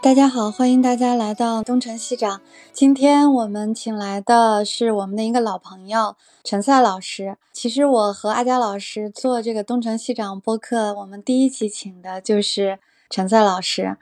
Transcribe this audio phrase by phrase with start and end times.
[0.00, 2.40] 大家好，欢迎大家来到东城西长。
[2.72, 7.36] 今天我们请来的是我们的一个老朋友陈赛老师。
[7.52, 12.78] 其实我和阿佳老师做这个东城西长播客，我们第一期请的就是
[13.10, 13.96] 陈赛老师。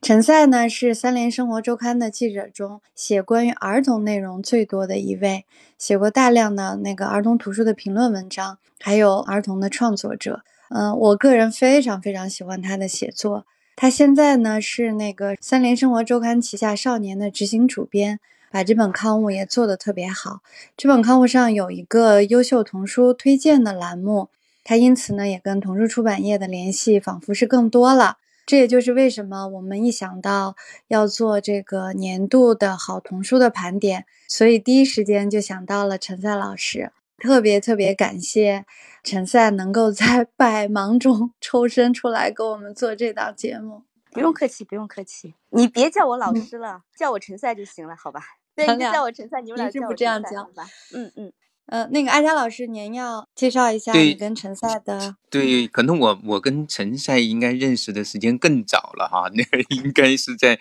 [0.00, 5.44] 陈赛呢是三联生活周刊的记者中写关于儿童内容最多的一位，
[5.76, 10.40] 写过大量的那个儿童图书的评论文章，还有儿童的创作者。
[10.70, 13.44] 嗯，我个人非常非常喜欢他的写作。
[13.76, 18.18] 他现在呢是那个三联生活周刊旗下少年的执行主编，
[18.50, 20.40] 把这本刊物也做得特别好。
[20.78, 24.30] 这本刊物上有一个优秀童书推荐的栏目，
[24.64, 28.16] 他因此呢也跟童书出版业的联系仿佛是更多了。
[28.46, 30.56] 这也就是为什么我们一想到
[30.88, 36.92] 要做这个年度的好童书的盘点，所以第一时间就想到了陈赛老师。
[37.18, 38.64] 特别特别感谢。
[39.02, 48.20] 陈赛能够在 百忙中 抽身出来给我们做这档节目，不用客气，不用客气，你别叫我老师了，叫我陈赛就行了，好吧？
[48.56, 50.66] 对，你叫我陈赛，你们俩就不这样叫吧？
[50.92, 51.32] 嗯嗯，
[51.66, 55.14] 呃，那个阿佳老师，您要介绍一下你跟陈赛的？
[55.30, 60.58] 对，可能我我跟陈赛应该认识的时间更早了哈， 那个应该是在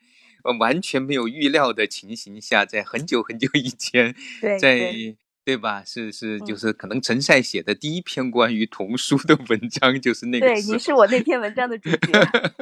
[0.60, 4.14] 完全没有预料的情形下，在很久很久以前，
[4.62, 5.16] 在。
[5.46, 5.84] 对吧？
[5.86, 10.48] 是是，就是可能陈赛写的第一篇关于童书的文章就是那个。
[10.48, 11.98] 对，你是我那篇文章的主角。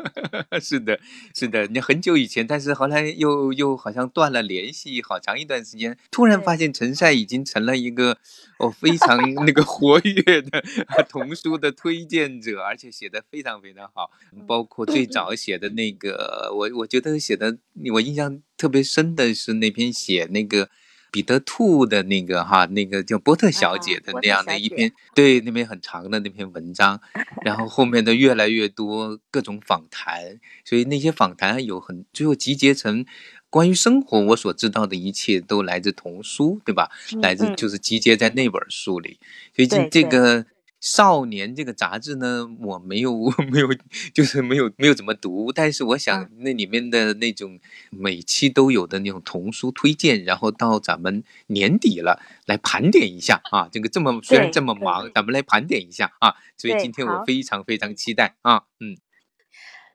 [0.60, 1.00] 是的，
[1.34, 8.18] 是的，你很久以前，但是后来又又好像断了联系，好长一段时间，突然发现陈赛已经成了一个
[8.60, 10.62] 哦非常 那个活跃的
[11.08, 14.12] 童书的推荐者，而且写的非常非常好。
[14.46, 17.58] 包括最早写的那个，我我觉得写的
[17.94, 20.70] 我印象特别深的是那篇写那个。
[21.14, 27.00] 彼得兔的那个哈，那个叫波特小姐的那样的一篇，对，那篇很长的那篇文章，
[27.46, 33.06] 然后后面的越来越多各种访谈，所以那些访谈有很最后集结成
[33.52, 36.90] 关于生活我所知道的一切都来自童书，对吧？
[37.22, 39.20] 来自就是集结在那本书里，
[39.56, 40.48] 所以这这个。
[40.84, 43.70] 少年这个杂志呢，我没有没有，
[44.14, 45.50] 就是没有没有怎么读。
[45.54, 47.58] 但是我想那里面的那种
[47.90, 53.70] 每期都有的那种童书推荐，然后到咱们年底了来盘点一下啊。
[53.72, 56.36] 这个这么虽然这么忙，咱们来盘点一下啊。
[56.58, 58.64] 所以今天我非常非常期待啊。
[58.82, 58.98] 嗯，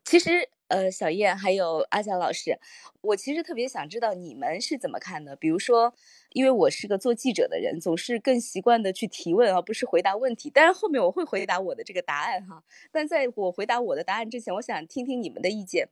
[0.06, 0.48] 其实。
[0.68, 2.58] 呃，小燕还有阿佳老师，
[3.00, 5.34] 我其实特别想知道你们是怎么看的。
[5.34, 5.94] 比如说，
[6.32, 10.50] 因为我是个做记者的人，总是更习惯的去提问，而不是回答问题。
[10.50, 12.62] 当然后面我会回答我的这个答案哈。
[12.92, 15.88] 但在我回答我的答案之前，我想听听你们的意见。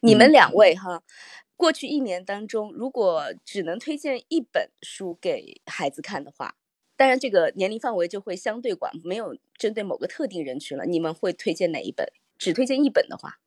[0.00, 1.02] 你们两位哈，
[1.56, 6.54] 过去一年当中，如果只能推荐一本书给孩子看的话，
[6.96, 10.84] 当然这个年龄范围就会相对广，没有针对某个特定人群了。
[10.84, 12.06] 你们会推荐哪一本？
[12.36, 13.40] 只推荐一本的话？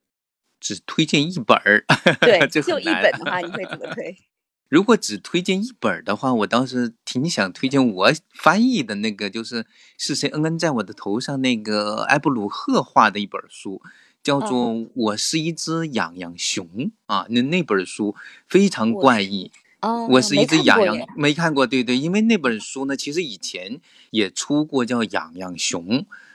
[0.62, 1.84] 只推荐一本儿，
[2.20, 4.16] 对， 就一本的话，你会怎么推？
[4.70, 9.66] 如果只推荐一本的话，我倒是挺想推荐我翻译的那个，就是
[9.98, 13.82] 是谁恩恩在我的头上那个埃布鲁赫画的一本书，
[14.22, 16.66] 叫做《我是一只痒痒熊》
[17.06, 17.26] 啊。
[17.28, 18.14] 那那本书
[18.46, 19.50] 非常怪异。
[19.82, 23.80] 哦，我是一只痒痒，没看过，对对，因为那本书呢，其实以前
[24.12, 25.84] 也出过叫《痒痒熊》，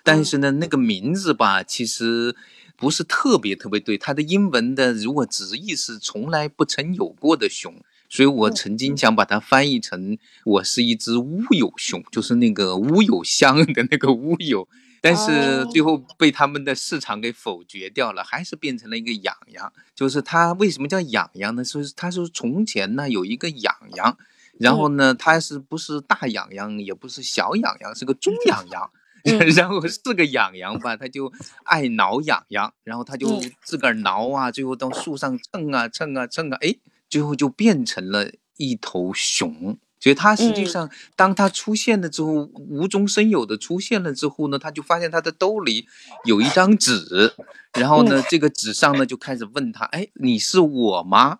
[0.03, 2.35] 但是呢，那个名字吧，其实。
[2.77, 7.73] 不是特别特别对，它的英文的如果直译是从来不曾有过的熊，
[8.07, 14.67] 所以我曾经想把它翻译成我是一只乌有熊，就是那个乌有香的那个乌有，
[15.01, 19.73] 但是最后被他们的市场给否决掉了，还是变成了一个痒痒。
[19.95, 21.63] 就是它为什么叫痒痒呢？
[21.63, 24.17] 是它说从前呢有一个痒痒，
[24.59, 28.91] 然后呢它是不是大痒痒，也不是小痒痒，是个中痒痒。
[29.55, 31.31] 然后是个痒痒吧，他就
[31.63, 36.75] 爱挠痒痒，然后他就自个儿挠啊，最后到树上蹭啊蹭啊蹭啊，哎，
[37.09, 39.77] 最后就变成了一头熊。
[39.99, 45.87] 所以他实际上，当他出现了之后，无中生有的出现了之后呢，他就发现他的兜里
[46.23, 47.33] 有一张纸，
[47.73, 51.39] 然后呢，这个纸上呢就开始问他，哎，你是我吗？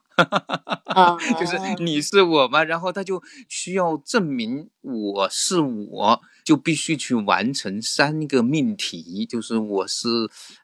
[0.86, 2.64] 啊， 就是你是我吗？
[2.64, 6.22] 然后他就需要证明我是我。
[6.48, 10.08] 就必须去完成三个命题，就是我是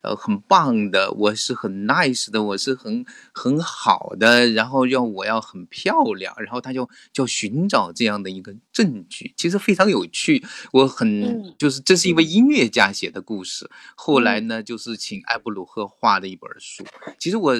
[0.01, 10.41] 呃很棒的，我是很 nice 的，我是很很好的，然后要我要很漂亮，然后他就就寻找这样的一个证据，其实非常有趣。
[10.71, 16.85] 我很就是这是一位音乐家写的故事，后来呢就是请埃布鲁赫画的一本书。
[17.19, 17.53] 其实我。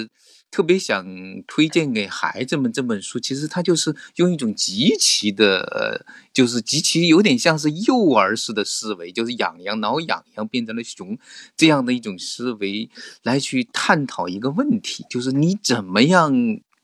[0.50, 1.04] 特别想
[1.48, 11.18] 推荐给孩子们这本书，其实它就是用一种极其的，就是极其有点像是幼儿式的思维，就是痒痒挠痒痒变成了熊
[11.56, 12.88] 这样的一种思维
[13.22, 16.32] 来去探讨一个问题，就是你怎么样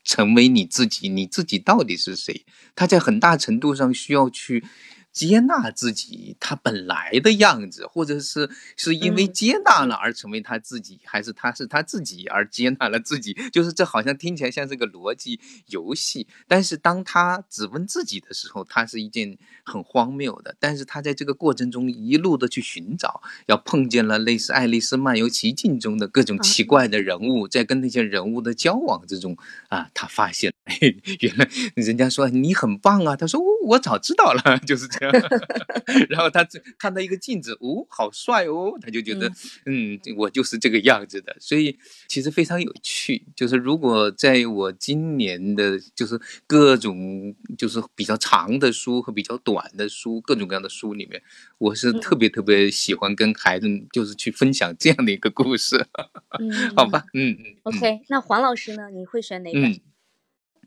[0.03, 2.45] 成为你自己，你自己到底是谁？
[2.75, 4.63] 他在很大程度上需要去。
[5.11, 13.33] 接纳自己他本来的样子，或者是是因为接纳了而成为他自己，还是他是他自己而接纳了自己？
[13.51, 20.55] 就是这好像听起来像是个逻辑游戏，但是当他只问自己的时候，他是一件很荒谬的。
[20.59, 29.35] 但是他在这个过程中一路的去寻找，要碰见了类似《爱丽丝漫游奇境》中的各种奇怪的人物，在跟那些人物的交往之中
[29.67, 30.53] 啊，他发现，
[31.21, 35.13] 原来人家说你很棒啊，他说我早知道了，就是这样。
[36.09, 36.47] 然后他
[36.77, 39.31] 看到一个镜子，哦，好帅哦，他就觉得，
[39.65, 41.35] 嗯，我就是这个样子的。
[41.39, 41.77] 所以
[42.07, 43.25] 其实非常有趣。
[43.35, 51.21] 就是如果在我今年的，就是各种就是比较长的书和比较短的书，各种各样的书里面，
[51.57, 55.85] 我是特别特别喜欢跟孩子就是去分享这样的一个故事。
[56.39, 57.45] 嗯，好吧，嗯嗯。
[57.63, 58.89] OK，那黄老师呢？
[58.91, 59.79] 你会选哪本？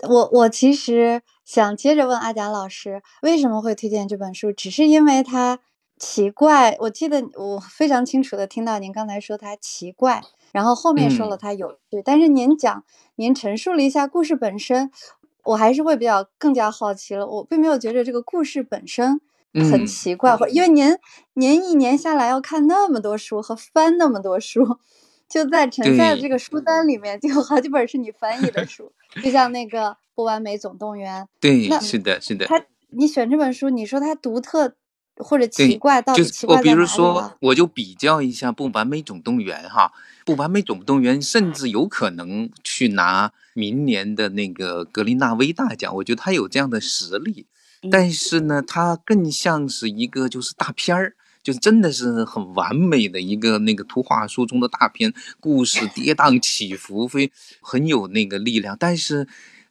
[0.08, 4.52] 我我其实想接着问阿贾老师，为什么会推荐这本书？
[4.52, 5.60] 只是因为它
[5.98, 6.76] 奇怪。
[6.80, 12.02] 我记得我非常清楚的听到您刚才说它奇怪，然后后面说了它有趣。
[12.04, 14.90] 但是您讲，您陈述了一下故事本身，
[15.44, 17.26] 我还是会比较更加好奇了。
[17.26, 19.20] 我并没有觉得这个故事本身
[19.70, 20.98] 很奇怪，或因为您
[21.34, 24.78] 您一年下来要看那么多书和翻那么多书。
[25.26, 31.22] 就在陈赛的这个书单里面，就有好几本是你翻译的书，就像那个《不完美总动员》。
[31.40, 32.46] 对，是的，是的。
[32.46, 34.74] 他，你选这本书，你说它独特
[35.16, 36.70] 或者奇怪，到底奇怪在哪里？
[36.70, 39.92] 我比如说，我就比较一下《不完美总动员》哈，
[40.24, 47.46] 《不完美总动员》甚至有可能去拿明年的那个格林纳威大奖，我觉得他有这样的实力。
[47.90, 51.14] 但是呢，它更像是一个就是大片儿。
[51.44, 57.30] 就是真的是很完美的一个那个图画书中的大片，故事跌宕起伏，非
[57.60, 59.28] 很有那个力量，但是。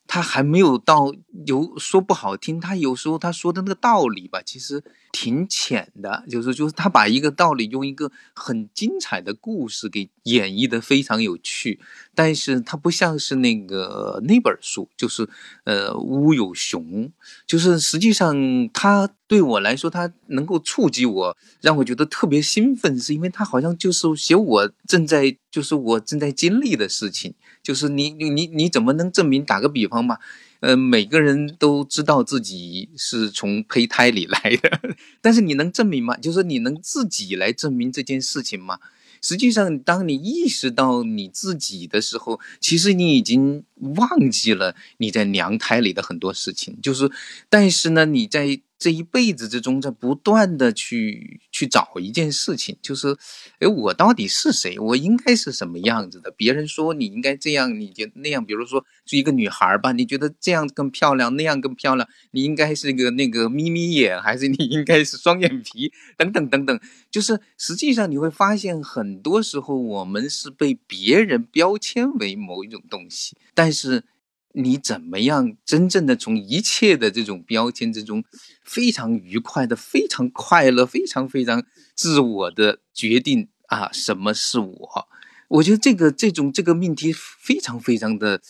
[0.08, 1.14] 他还没有到
[1.46, 11.80] 有说不好听，他有时候他说的那个道理吧，其实挺浅的，就是就是他把一个道理用一个很精彩的故事给演绎的非常有趣，
[12.14, 15.28] 但是他不像是那个那本书，就是
[15.64, 17.12] 呃乌有熊，
[17.48, 27.34] 就是实际上他对我来说，他能够触及我，让我觉得特别兴奋，是因为他好像就是写我正在就是我正在经历的事情。
[27.64, 29.44] 就是你你你怎么能证明？
[29.46, 30.18] 打个比方嘛，
[30.60, 36.18] 呃，每个人都知道自己是从胚胎里来的， 但是你能证明吗？
[36.18, 38.80] 就是你能自己来证明这件事情吗？
[39.22, 43.64] 实际上，当你意识到你自己的时候，其实你已经
[43.96, 46.78] 忘记了你在娘胎里的很多事情。
[46.82, 47.10] 就是，
[47.50, 48.60] 但是呢，你在。
[48.84, 53.16] 这一辈子之中，在不断的去去找一件事情，就是，
[53.60, 54.78] 哎，我到底是谁？
[54.78, 56.30] 我应该是什么样子的？
[56.32, 58.46] 别人说你应该这样，你觉得那样？
[58.46, 62.06] 比如说，是一个女孩吧，你觉得这样更漂亮，那样更漂亮？
[62.32, 65.94] 你应该是一个那个眯眯眼，还是你应该是双眼皮？
[66.18, 66.78] 等等等等，
[67.10, 74.04] 就是实际上你会发现，很多时候我们是被别人标签为某一种东西，但是。
[74.54, 78.24] 你怎么样真正的从一切的这种标签之中，
[78.64, 83.92] 非常愉快的、非常快乐、非常非常自我的决定啊？
[83.92, 85.08] 什么是我？
[85.50, 88.42] 我觉得这个这种这个命题非常非常的。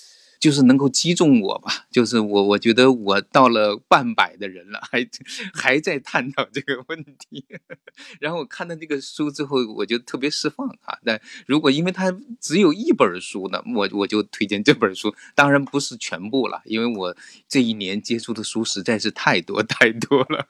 [0.43, 5.07] 就是能够击中我吧，就是我，我觉得我到了半百的人了，还
[5.53, 7.45] 还在探讨这个问题。
[8.19, 10.99] 然后我看到这个书之后，我就特别释放啊。
[11.05, 15.15] 但如果因为它只有一本书呢，我我就推荐这本书。
[15.33, 17.15] 当然不是全部了，因为我
[17.47, 20.45] 这一年接触的书实在是太多 太多了。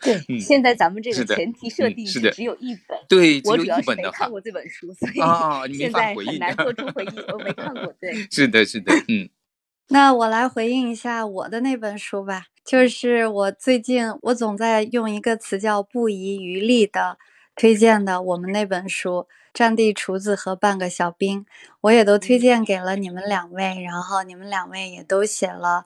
[0.00, 2.96] 对，现在咱们这个前提设定是只有一本。
[3.08, 7.18] 对，我主要是没看过这本书，所以现在很难做出回忆。
[7.32, 8.12] 我没看过，对。
[8.30, 9.28] 是的，是的，嗯。
[9.92, 17.18] 那我来回应一下我的那本书吧，就是我最近我总在用一个词叫“不遗余力”的
[17.54, 21.40] 推荐的我们那本书《战地厨子和半个小兵》，
[21.82, 25.84] 我也都推荐给了你们两位，然后你们两位也都写了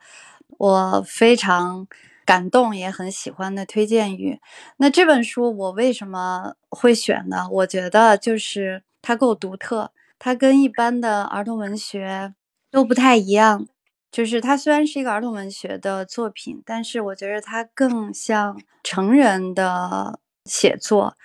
[0.59, 1.89] 我非常
[2.25, 4.39] 感动也很喜欢的推荐语。
[4.77, 7.49] 那这本书我为什么会选呢？
[7.51, 12.35] 我觉得就是它够独特，它跟一般的儿童文学
[12.71, 13.67] 都不太一样。
[14.17, 21.19] 就是它虽然是一个儿童文学的作品，但是我觉得它更像成人的写作。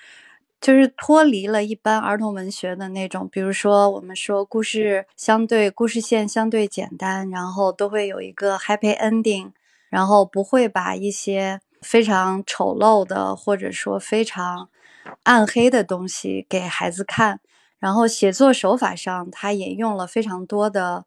[0.60, 9.52] 就是脱离了一般儿童文学的那种，比如说我们说故事相对故事线相对简单，然后都会有一个 happy ending，
[9.90, 14.68] 然后不会把一些非常丑陋的或者说非常
[15.24, 17.40] 暗黑的东西给孩子看。
[17.80, 21.06] 然后写作手法上，他也用了非常多的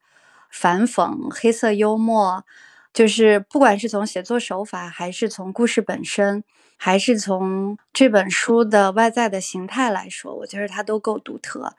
[0.55, 2.45] 反讽、黑色幽默，
[2.93, 6.45] 就是不管是从写作手法还是从故事本身。
[6.77, 11.75] 还是从这本书的外在的形态来说，我觉得它都够独特。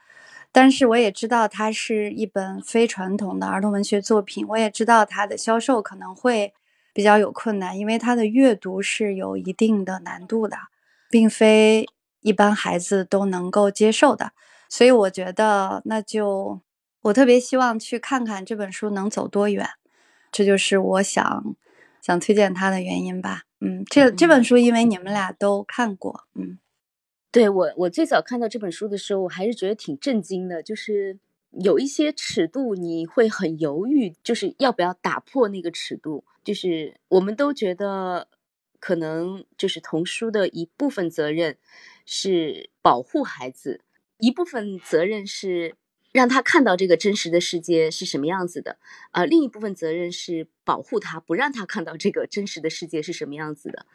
[0.53, 6.53] 但是我也知道它是一本非传统的儿童文学作品，我也知道它的销售可能会
[6.93, 10.57] 比较有困难，因为它的阅读是有一定的难度的，
[11.09, 11.85] 并非
[12.21, 14.31] 一般孩子都能够接受的。
[14.69, 16.61] 所以我觉得，那就
[17.05, 19.69] 我特别希望去看看这本书能走多远，
[20.31, 21.55] 这就是我想
[22.01, 23.43] 想推荐它的原因吧。
[23.59, 26.57] 嗯，这这本书因为你们俩都看过，嗯，
[27.31, 31.19] 对我我最早看到这本书的时候，我还是觉得挺震惊的，就是
[31.51, 36.25] 有一些尺度你会很犹豫，就是要不要打破那个尺度。
[36.43, 38.27] 就是我们都觉得，
[38.79, 41.57] 可能就是童书的一部分责任
[42.03, 43.81] 是保护孩子，
[44.17, 45.75] 一部分责任是。
[46.15, 48.77] 让他看到这个真实的世界是什么样子的，
[49.11, 53.85] 呃，另一部分责任是保护他，不让他看到这个真实的世界是什么样子的。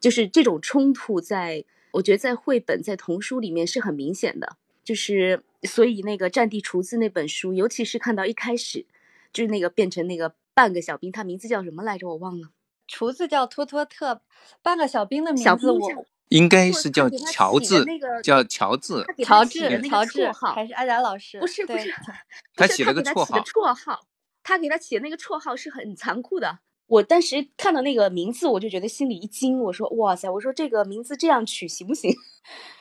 [0.00, 4.56] 就是这种冲突，在我觉得在绘本、在童书里面是很明显的。
[4.82, 8.84] 就是所以那个《战地厨子》那本书，尤其是看到一开始，
[9.32, 12.08] 就是那个变成那个半个小兵，他名字叫什么来着？
[12.08, 12.50] 我忘了。
[12.88, 14.22] 厨子叫托托特，
[14.60, 16.04] 半个小兵的名字我。
[16.30, 17.84] 应该是叫乔治，
[18.22, 21.40] 叫乔治，乔治，乔治，还是阿达老师？
[21.40, 21.92] 不是，不是，
[22.54, 23.40] 他起了个绰号。
[23.40, 24.06] 绰号，
[24.44, 26.60] 他给他起的那个绰号是很残酷的。
[26.86, 29.60] 我当时看到那个名字，我就觉得心里一惊。
[29.60, 32.14] 我说：“哇塞！”我说这个名字这样取行不行？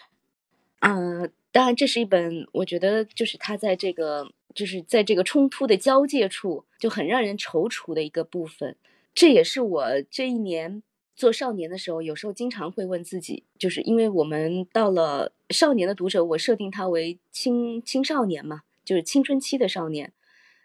[0.82, 8.76] 嗯，当然，这是一本我觉得就是他在这个就是在这个冲突的交界处就很让人踌躇的一个部分。
[9.16, 10.84] 这也是我这一年。
[11.20, 20.14] 做少年的时候，有时候经常会问自己，就是因为我们到了少年的读者，我设定他为青青少年嘛，就是青春期的少年，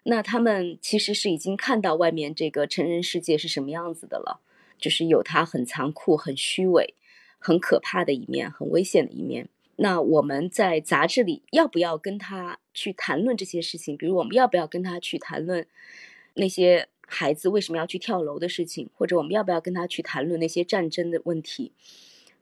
[0.05, 4.43] 那他们其实是已经看到外面这个成人世界是什么样子的了，
[4.79, 6.95] 就是有他很残酷、很虚伪、
[7.41, 9.49] 很可怕的一面，很危险的一面。
[9.75, 13.97] 那我们在杂志里要不要跟他去谈论这些事情？
[13.97, 15.67] 比如我们要不要跟他去谈论
[16.35, 16.89] 那些？
[17.07, 21.73] 孩子为什么要去跳楼的事情，或者我们要不要跟他去谈论那些战争的问题，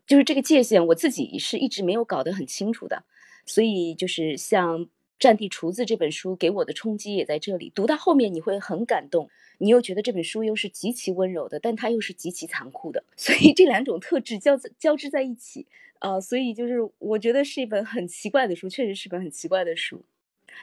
[0.07, 3.05] 就是这个界限，我自己是一直没有搞得很清楚的。
[3.45, 4.87] 所以，就是像
[5.19, 7.73] 《战地厨子》这本书给我的冲击也在这里。
[7.75, 9.29] 读到后面你会很感动，
[9.59, 13.03] 你又觉得这本书又是极其温柔的，但它又是极其残酷的。
[13.17, 15.67] 所以这两种特质交交织在一起，
[15.99, 20.05] 呃，所以就是我觉得是一本很奇怪的书，确实是本很奇怪的书。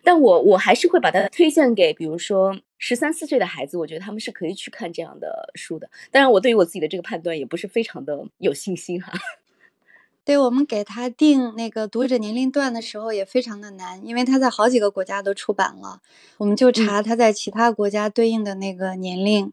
[0.03, 5.89] 但我我还是会把它推荐给，比如说十三四岁的孩子，我觉得他们是可以去看这样的书的。
[6.11, 9.11] 当然，我对于我自己的这个判断也不是非常的有信心哈。
[10.25, 16.01] 对我们给他定那个读者年龄段的时候也非常的难，因为他在好几个国家都出版了，
[16.37, 19.51] 我们就查他在其他国家对应的那个年龄。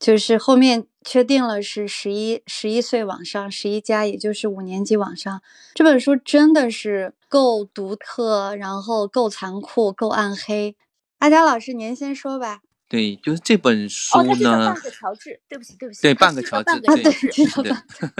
[0.00, 5.42] 就是后面确定了是十一十一岁往上，十一加，也就是五年级往上。
[5.74, 10.74] 这本书真的是够独特，然后够残酷，够暗黑。
[11.18, 12.62] 阿佳老师，您先说吧。
[12.88, 14.32] 对，就是这本书呢。
[14.32, 16.00] 哦，他叫半个乔治，对不起，对不起。
[16.00, 17.02] 对，半 个乔治，对，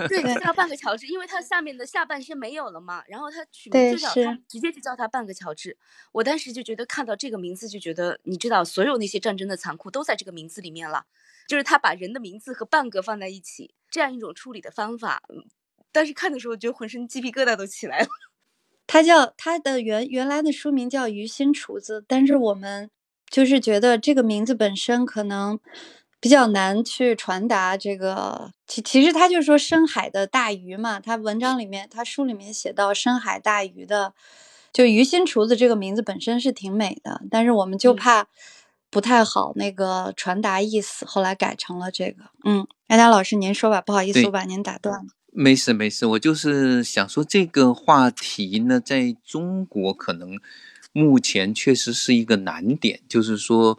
[0.06, 5.76] 对，对，叫半个乔治，因为他下面的下半身没有了嘛，然后他取名就叫他，直接就叫他半个乔治。
[6.12, 11.06] 我当时就觉得看到这个名字就觉得，你知道，所有那些战争的残酷都在这个名字里面了。
[11.50, 15.20] 就是他把人的名字和半个放在一起，这样一种处理的方法，
[15.90, 18.06] 但是看的时候觉得浑身鸡皮疙瘩都起来了。
[18.86, 22.88] 他叫他的原原来的书名叫《鱼心厨子》，但是我们
[23.28, 25.58] 就是觉得这个名字本身可能
[26.20, 28.52] 比较难去传达这个。
[28.68, 34.14] 其其实他就说深海的大鱼嘛，他文章里面他书里面写到深海大鱼的，
[34.72, 38.28] 就鱼心厨子这个名字本身是挺美的，但是我们就怕。
[38.90, 42.24] 不太好，那个传达意思，后来改成了这个。
[42.44, 45.04] 嗯，艾达老师，您说吧，不好意思，我把您打断了。
[45.32, 50.38] 没事没事，我就是想说这个话题呢，在中国可能
[50.92, 53.78] 目前确实是一个难点，就是说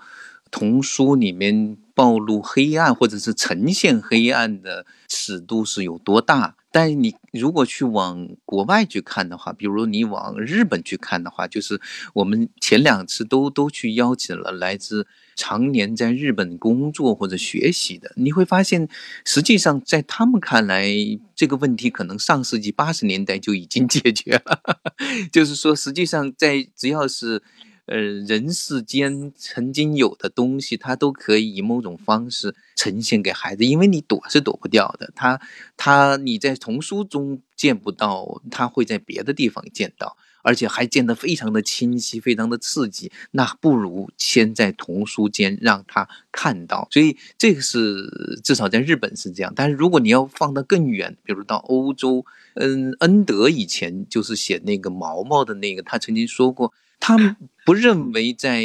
[0.50, 1.78] 童书里面。
[1.94, 6.56] 暴露黑暗或者是呈现黑暗的尺度是有多大。
[6.72, 11.82] 但你如果去往国外去看的话，比如你往日本去看的话，就是
[12.14, 18.88] 我们前两次都都去邀请了来自常年在日本工作或者学习的，你会发现，
[19.26, 20.88] 实际上在他们看来，
[21.36, 24.62] 这个问题可能上世纪八十年代就已经解决了。
[25.32, 27.44] 就是说，实际上在只要是。
[27.92, 35.12] 呃，人世间曾经有的东西，它都可以以某种方式呈现给孩子，因为你躲是躲不掉的。
[35.14, 35.42] 他
[35.76, 43.12] 他你在童书中见不到，他会在别的地方见到，而且还见得非常的清晰，非常的刺激。
[43.32, 46.88] 那不如先在童书间让他看到。
[46.92, 49.52] 所以这个是至少在日本是这样。
[49.54, 56.72] 但是如果你要放得更远，比如到欧洲，嗯，恩德以前就是写那个毛毛的那个，他曾经说过。
[57.02, 58.64] 他不认为在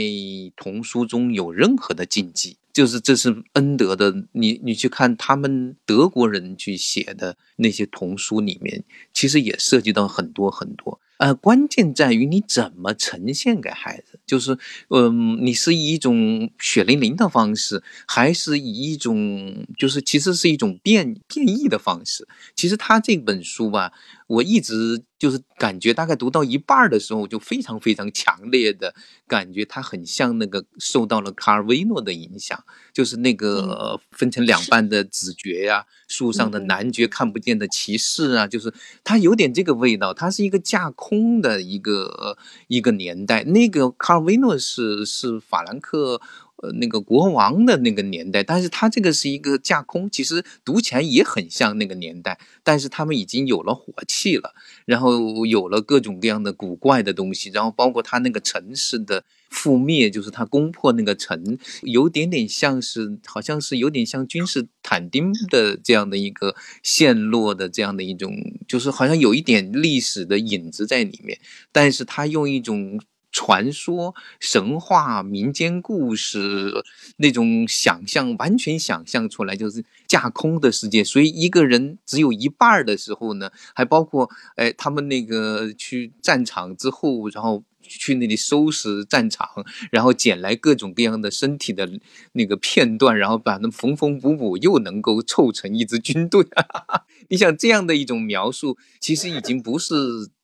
[0.55, 4.15] 童书中有任何的禁忌，就是这是恩德的。
[4.33, 11.01] 你你去看他们德国人去写的那些童书里面，其实也涉及到很多很多。
[11.19, 14.59] 呃，关键在于你怎么呈现给孩子，就是，
[14.91, 22.29] 嗯，你是以一种血淋淋的方式，还是以一种就是其实是一种变变异的方式。
[22.55, 23.95] 其实他这本书吧，
[24.27, 28.95] 我一直就是感觉大概读到一半的时候，就非常非常强烈的
[29.27, 38.71] 感觉，它很像那个受到了卡尔维诺的影响，就是那个分成两半的子爵呀，树上的男爵看不见的骑士啊，就是
[39.03, 41.07] 它有点这个味道，它是一个架空。
[41.07, 46.21] 空的一个一个年代，那个卡尔维诺是是法兰克
[46.57, 59.25] 呃那个国王的那个年代，但是他这个是一个架空，其实读起来也很像那个年代，但是他们已经有了火器了，然后有了各种各样的古怪的东西，然后包括他那个城市的。
[59.49, 68.35] 覆灭就是他攻破那个城，有点点像是，好像是有点像君士坦丁的这样的一个陷落的这样的一种，
[68.67, 71.39] 就是好像有一点历史的影子在里面，
[71.71, 73.01] 但是他用一种
[73.37, 76.83] 传说、神话、民间故事
[77.19, 87.63] 那种想象，完全想象出来就是架空的世界，所以一个人只有一半的时候呢，还包括哎，他们那个去战场之后，然后。
[87.89, 89.49] 去那里收拾战场，
[89.91, 91.89] 然后捡来各种各样的身体的
[92.33, 96.47] 那个片段，然后把它们缝缝补补，又能够凑成一支军队。
[97.31, 99.95] 你想这样的一种描述，其实已经不是，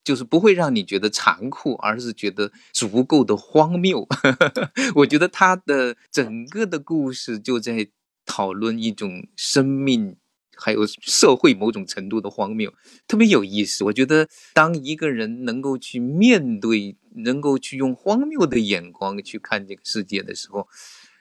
[0.03, 4.07] 就是不会让你觉得残酷，而是觉得足够的荒谬。
[4.97, 7.89] 我觉得他的整个的故事就在
[8.25, 10.17] 讨论一种生命。
[10.55, 12.73] 还有社会某种程度的荒谬，
[13.09, 13.83] 特别有意思。
[13.85, 20.69] 我觉得，当一个人能够去面对，能够去用荒谬的眼光去看这个世界的时候。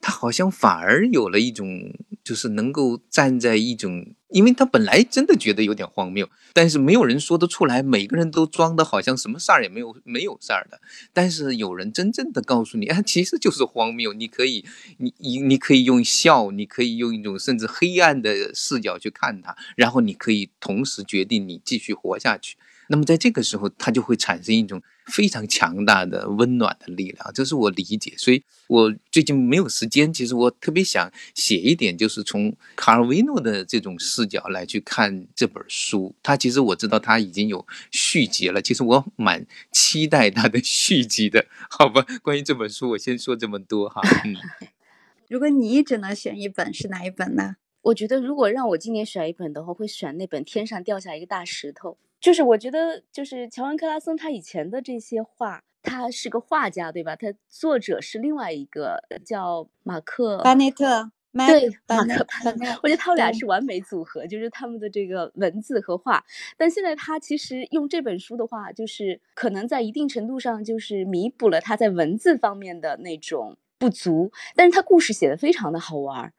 [0.04, 10.82] 他好像反而有了一种，就是能够站在一种，因为他本来真的觉得有点荒谬，但是没有人说得出来，每个人都装的好像什么事儿也没有，没有事儿的。
[11.14, 14.12] 但是有人真正的告诉你，啊，其实就是荒谬。
[14.14, 14.66] 你可以，
[14.98, 22.58] 你你你可以用笑，你可以用一种甚至黑暗的视角去看它，然后你可以同时决定你继续活下去。
[22.92, 24.82] 那么在这个时候，它就会产生一种。
[25.08, 28.14] 非常强大的温暖的力量，这是我理解。
[28.18, 36.16] 所以我最近没有时间，其实我特别想写一点，就是从卡尔维诺的这种视角来去看这本书。
[36.22, 41.48] 他其实我知道他已经有续集了，其实我蛮期待他的续集的。
[41.70, 44.02] 好吧，关于这本书，我先说这么多哈。
[44.24, 44.38] 嗯，
[45.28, 47.56] 如果你只能选一本，是哪一本呢？
[47.82, 51.90] 我觉得如果让我今年选一本的话，会选那本《天上掉下一个大石头》。
[52.22, 57.16] 就是我觉得，就是乔恩·克拉森他以前的这些画，他是个画家，对吧？
[57.16, 62.80] 他作者是另外一个叫马克·巴内特，对，马克·巴内特。
[62.84, 66.24] 我觉得他们俩是完美组合，就是他们的这个文字和画。
[66.56, 76.32] 但现在他其实用这本书的话，就是可能在一定程度上就是弥补了他在文字方面的那种不足，但是他故事写的非常的好玩，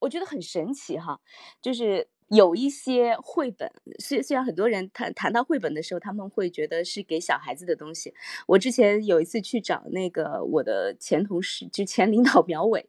[0.00, 1.20] 我觉得很神奇哈，
[1.62, 2.08] 就是。
[2.28, 8.12] 有一些绘本，虽虽然很多人谈谈到绘本的时候，他们会觉得是给小孩子的东西。
[8.46, 12.86] 我之前有一次去找那个我的前同事，就前领导苗伟，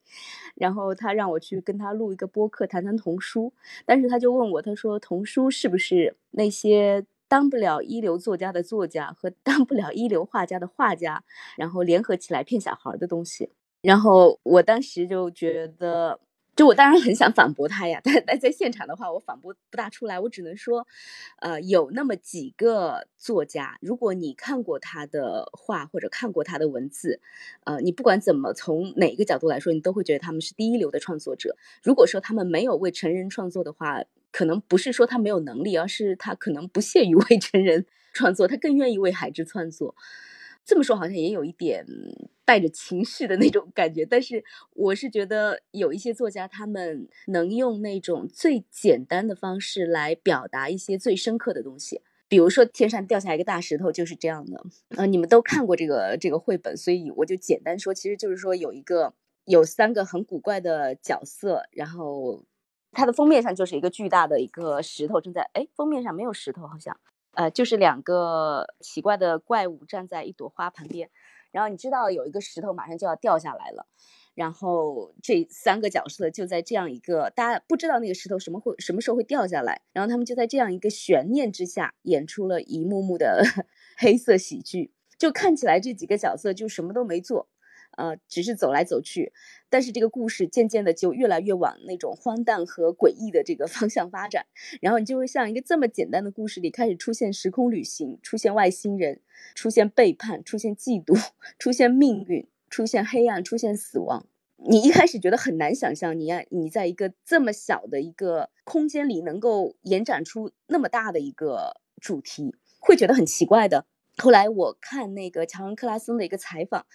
[0.55, 3.53] 然后他让我去跟他录一个播客，谈谈童书。
[3.85, 11.23] 但是他就问我，他说童书是不是那些当不了一流作家的作家和当不了一流画家的画家，
[11.55, 13.51] 然后联合起来骗小孩的东西？
[13.81, 16.19] 然后我当时就觉得。
[16.59, 20.19] 就我当然很想反驳他呀，但但在现场的话，我反驳不大出来。
[20.19, 20.85] 我只能说，
[21.39, 27.21] 呃，有那么几个作家，如果你看过他的画或者看过他的文字，
[27.63, 31.55] 呃，你不管怎么从哪个角度来说，你都会觉得他们是第一流的创作者。
[31.81, 39.95] 如果说他们没有为成人创作的话，可能不是说他没有能力，而是他可能不屑于 为成人创作，他更愿意为孩子创作。
[40.65, 41.85] 这么说好像也有一点
[42.49, 52.01] 带着情绪的那种感觉，但是我是觉得有一些作家，他们能用那种最简单的方式来表达一些最深刻的东西。
[52.27, 54.63] 比如说天上掉下一个大石头就是这样的。
[54.97, 59.13] 呃，你们都看过这个这个绘本，所以我就简单说，其实就是说有一个
[59.45, 62.43] 有三个很古怪的角色，然后
[62.91, 66.99] 它的封面上就是一个巨大的一个石头正在，哎，封面上没有石头好像。
[67.33, 71.11] 呃，就是两个奇怪的怪物站在一朵花旁边，
[71.51, 73.87] 然后你知道有一个石头马上就要掉下来了，
[74.35, 83.43] 然后这三个角色就在这样一个大家不知道那个石头什么会什么时候会掉下来，然后他们就在这样一个悬念之下演出了一幕幕的
[83.97, 87.49] 黑色喜剧，就看起来这几个角色就什么都没做。
[87.99, 89.33] 呃，只是走来走去，
[89.69, 94.45] 但是这个故事渐渐的就越来越往那种荒诞和诡异的这个 方向发展，
[94.79, 99.19] 然后你就会像一个这么简单的故事里开始出现时空旅行，出现外星人，
[99.53, 101.13] 出现背叛，出现嫉妒，
[101.59, 104.25] 出现命运，出现黑暗，出现死亡。
[104.55, 113.85] 你一开始觉得很难想象，你你在一个这么小的一个空间里能够延展出那么大的一个主题，会觉得很奇怪的。
[114.17, 116.85] 后来我看那个乔恩·克拉森的一个采访。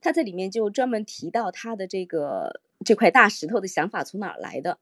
[0.00, 4.78] 他在里面就专门提到他的这个这块大石头的想法从哪儿来的，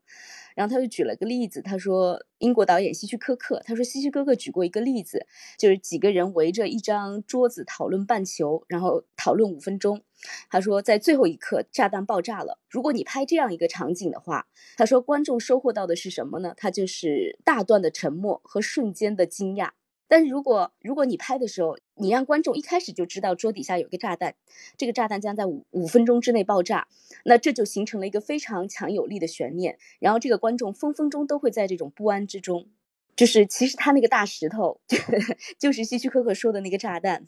[0.55, 5.27] 然后他就举了个例子，他说英国导演希区柯克，他说希区柯克举过一个例子，
[5.59, 10.03] 就是几个人围着一张桌子讨论半球，然后讨论五分钟，
[10.49, 16.55] 他说在最后一刻炸弹爆炸了，如果你拍这样一个场景的话，他说观众收获到的是什么呢？
[16.57, 19.71] 他就是大段的沉默和瞬间的惊讶。
[20.09, 24.35] 但是如果如果你拍的时候，你让观众一开始就知道桌底下有个炸弹，
[24.77, 26.89] 这个炸弹将在五五分钟之内爆炸，
[27.25, 29.79] 那这就形成了一个非常强有力的悬念。
[30.01, 32.67] 然后这个观众分分钟都会在这种不安之中，
[33.15, 34.81] 就是其实他那个大石头
[35.59, 37.27] 就是希区柯克说的那个炸弹。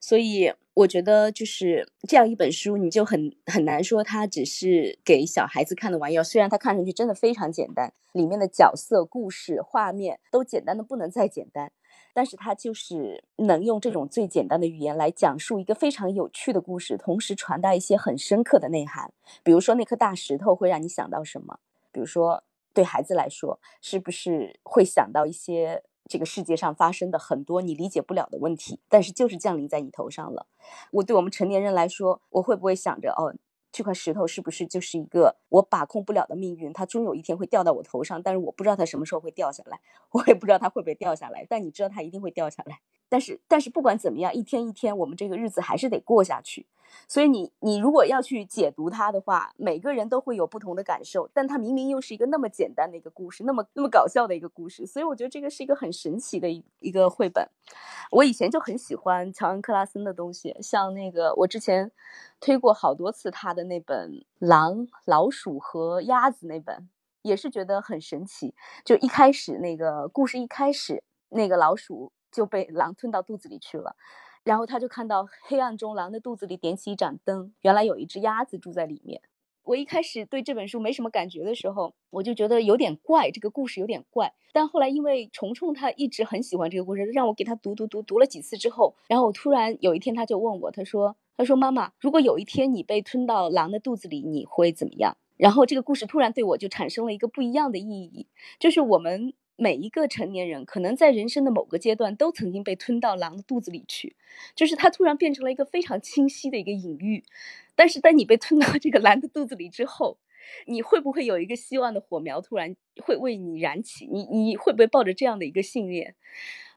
[0.00, 6.24] 所以我觉得就是这样一本书，你就很很难说它只是给小孩子看的玩意儿。
[6.24, 11.70] 虽然它看上去真的非常简单，里面的角色、故事、画面都简单的不能再简单。
[12.12, 19.12] 但是它就是能用这种最简单的语言来讲述一个非常有趣的故事，同时传达一些很深刻的内涵。
[19.42, 21.58] 比如说那颗大石头会让你想到什么？
[21.90, 30.46] 比如说对孩子来说，是不是会想到一些这个世界上发生的很多你理解不了的问题，但是就是降临在你头上了？
[30.92, 33.34] 我对我们成年人来说，我会不会想着哦？
[33.72, 36.72] 这块石头是不是就是一个我把控不了的命运？
[36.72, 39.80] 它终有一天会掉到我头上，但是我不知道它什么时候会掉下来，
[40.12, 41.46] 我也不知道它会不会掉下来。
[41.48, 42.80] 但你知道它一定会掉下来。
[43.12, 46.64] 但是，但是不管怎么样，一天一天，我们这个日子还是得过下去。
[47.06, 51.28] 所以你你如果要去解读它的话，每个人都会有不同的感受。
[51.34, 54.86] 但它明明又是一个那么简单的一个故事，那么那么搞笑的一个故事。
[54.86, 57.46] 所以我觉得这个是一个很神奇的一一个绘本。
[58.10, 61.90] 我以前就很喜欢乔恩·克拉森的东西，像那个我之前
[62.40, 66.88] 推过好多次他的那本《狼、老鼠和鸭子》那本，
[67.20, 68.54] 也是觉得很神奇。
[68.86, 73.94] 就一开始那个故事一开始，那个老鼠就被狼吞到肚子里去了。
[74.42, 79.22] 然后他就看到黑暗中狼的肚子里点起一盏灯，原来有一只鸭子住在里面。
[79.62, 84.34] 我一开始对这本书没什么感觉的时候，我就觉得有点怪，这个故事有点怪。
[84.52, 98.26] 但后来因为虫虫他一直很喜欢这个故事，让我给他读读读读了几次之后，然后我突然有一天他就问我，他说：“他说妈妈，如果有一天你被吞到狼的肚子里，你会怎么样？”然后这个故事突然对我就产生了一个不一样的意义，
[98.58, 99.32] 就是我们。
[99.56, 104.16] 每一个成年人可能在人生的某个阶段都曾经被吞到狼的肚子里去，
[104.54, 107.22] 就是它突然变成了一个非常清晰的一个隐喻。
[107.74, 110.18] 但是当你被吞到这个狼的肚子里之后，
[110.66, 114.06] 你会不会有一个希望的火苗突然会为你燃起？
[114.06, 116.14] 你你会不会抱着这样的一个信念？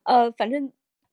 [0.04, 0.72] 呃，反正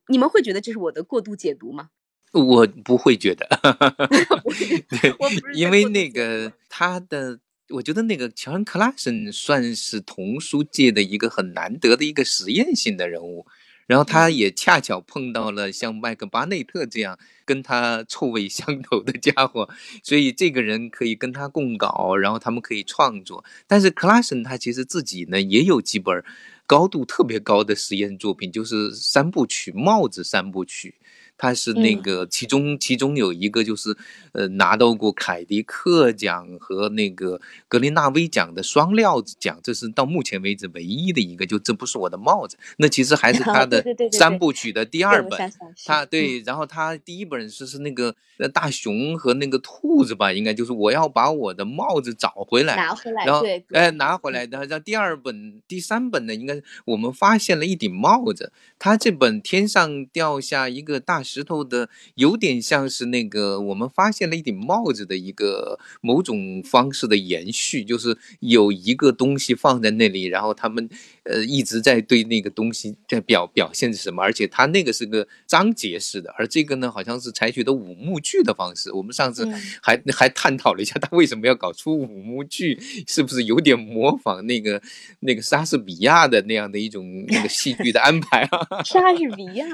[0.08, 1.90] 你们会觉得这是我的过度解读吗？
[2.32, 3.46] 我不会觉得，
[4.90, 5.14] 对，
[5.54, 7.40] 因为那个他的。
[7.68, 13.46] 我觉得那个乔恩·克拉森算是童书界的一个很难得的一个实验性的人物，
[13.86, 19.68] 然后他也恰巧碰到了像麦克巴内特这样跟他臭味相投的家伙，
[20.02, 23.44] 所以这个人可以跟他共稿，然后他们可以创作。
[23.66, 26.22] 但是克拉森他其实自己呢也有几本
[26.66, 30.96] 高度特别高的实验作品，就是三部曲《帽子三部曲》。
[31.42, 33.96] 他是那个其中其中有一个就是
[34.30, 41.44] 呃拿到过凯迪克奖和那个格林纳威奖的双料子奖，这是到目前为止唯一的一个。
[41.44, 45.52] 就这不是我的帽子，那其实还是 他的三部曲的第二本。
[45.84, 48.14] 他对，然后他第一本是是那个
[48.54, 58.52] 大熊和那个兔子吧，应该就是我要把我的帽子找回来，拿回来，然后哎拿回来，然后第二本第三本呢，应该我们发现了一顶帽子。
[58.78, 70.90] 他这本天上掉下一个大石头的，有点像是那个我们发现了一顶帽子的一个某种方式的延续，就是有一个东西放在那里，然后他们
[71.24, 78.92] 呃一直在对那个东西在表表现是什么，而且他那个是个章节式的，而这个呢好像是采取的五幕剧的方式。
[78.92, 79.48] 我们上次
[79.82, 84.82] 还还探讨了一下他为什么要搞出五幕剧，是不是有点模仿那个
[85.20, 88.66] 那个莎士比亚的那样的一种那个戏剧的安排啊？
[88.84, 89.66] 莎士比亚，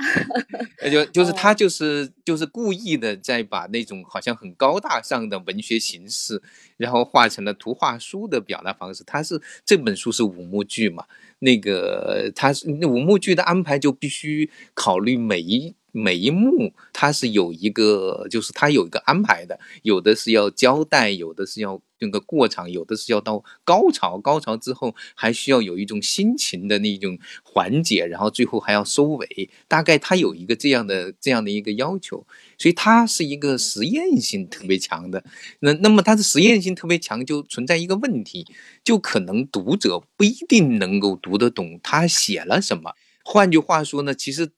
[0.82, 6.42] 那就就 是他就是就是故意的在把那种好像很高大上的文学形式，
[6.76, 9.02] 然后画成了图画书的表达方式。
[9.04, 11.04] 他是这本书是五幕剧嘛？
[11.40, 15.74] 那个他是那五幕剧的安排就必须考虑每一。
[15.92, 29.50] 每一幕它是有一个，就是它有一个安排的，有的是要交代，有的是要那个过场，有的是要到高潮，高潮之后还需要有一种心情的那种缓解，然后最后还要收尾。
[29.66, 32.26] 大概它有一个这样的这样的一个要求，
[32.58, 35.24] 所以它是一个实验性特别强的。
[35.60, 38.46] 那那么它的实验性特别强，就存在一个问题，
[38.84, 42.92] 就可能读者不一定能够读得懂他写了什么。
[43.24, 44.50] 换句话说呢，其实。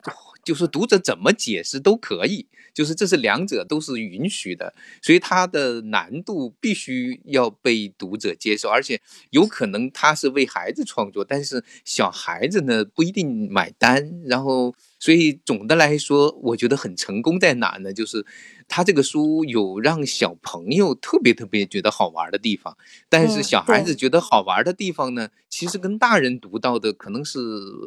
[0.44, 9.00] 就是读者怎么解释都可以，就是这是两者都是允许的，所以它的难度必须要被读者接受，而且
[9.30, 14.74] 有可能他是为孩子创作，但是小孩子呢不一定买单，然后。
[15.02, 17.90] 所以总的来说，我觉得很成功在哪呢？
[17.90, 18.26] 就是
[18.72, 22.76] 他这个书有让小朋友特别特别觉得好玩的地方，
[23.08, 27.40] 但是小孩子觉得好玩的地方呢，其实跟大人读到的可能是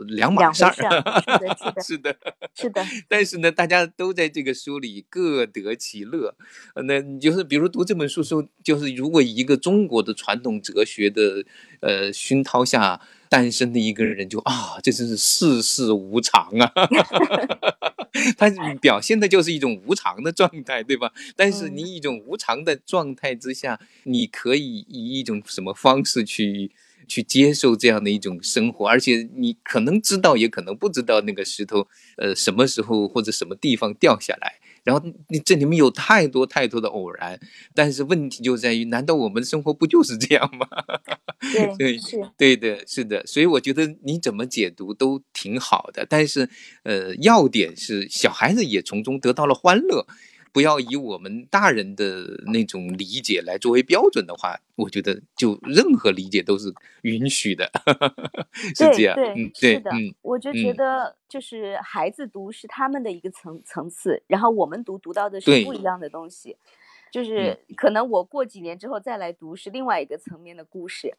[0.08, 0.74] 两码事儿。
[1.82, 2.18] 是的，
[2.54, 2.86] 是的。
[3.08, 6.36] 但是呢，大家都在这个书里各得其乐。
[6.86, 11.46] 那你就是比如读这本书时候，就是如果一个中国的传统哲学的
[11.84, 13.00] 呃熏陶下。
[13.30, 16.72] 单身的一个人就啊，这真是世事无常啊！
[18.38, 18.48] 他
[18.80, 21.12] 表现的就是一种无常的状态，对吧？
[21.36, 26.70] 但是你一种无常的状态之下，你可以以一种什么方式去
[27.08, 28.86] 去接受这样的一种生活？
[28.88, 34.60] 而且你可能知道，也可能不知道那个石头呃什么时候或者什么地方掉下来。
[34.84, 37.40] 然后你这里面有太多太多的偶然，
[37.74, 40.68] 但是问题就在于，难道我们的生活不就是这样吗？
[41.78, 43.26] 对，是，对的，是的。
[43.26, 46.50] 所以我觉得你怎么解读都挺好的，但是
[46.84, 50.06] 呃，要点是小孩子也从中得到了欢乐。
[50.54, 57.70] 不要以我们大人的那种理解来作为标准的话，我觉得就任何理解都是允许的，
[58.54, 59.16] 是这样。
[59.16, 59.90] 对，是的。
[60.22, 66.56] 我就觉得，就是孩子读是他们的一个层层次，然后我们读读到的是不一样的东西。
[67.14, 71.16] 就是可能我过几年之后再来读是另外一个层面的故事，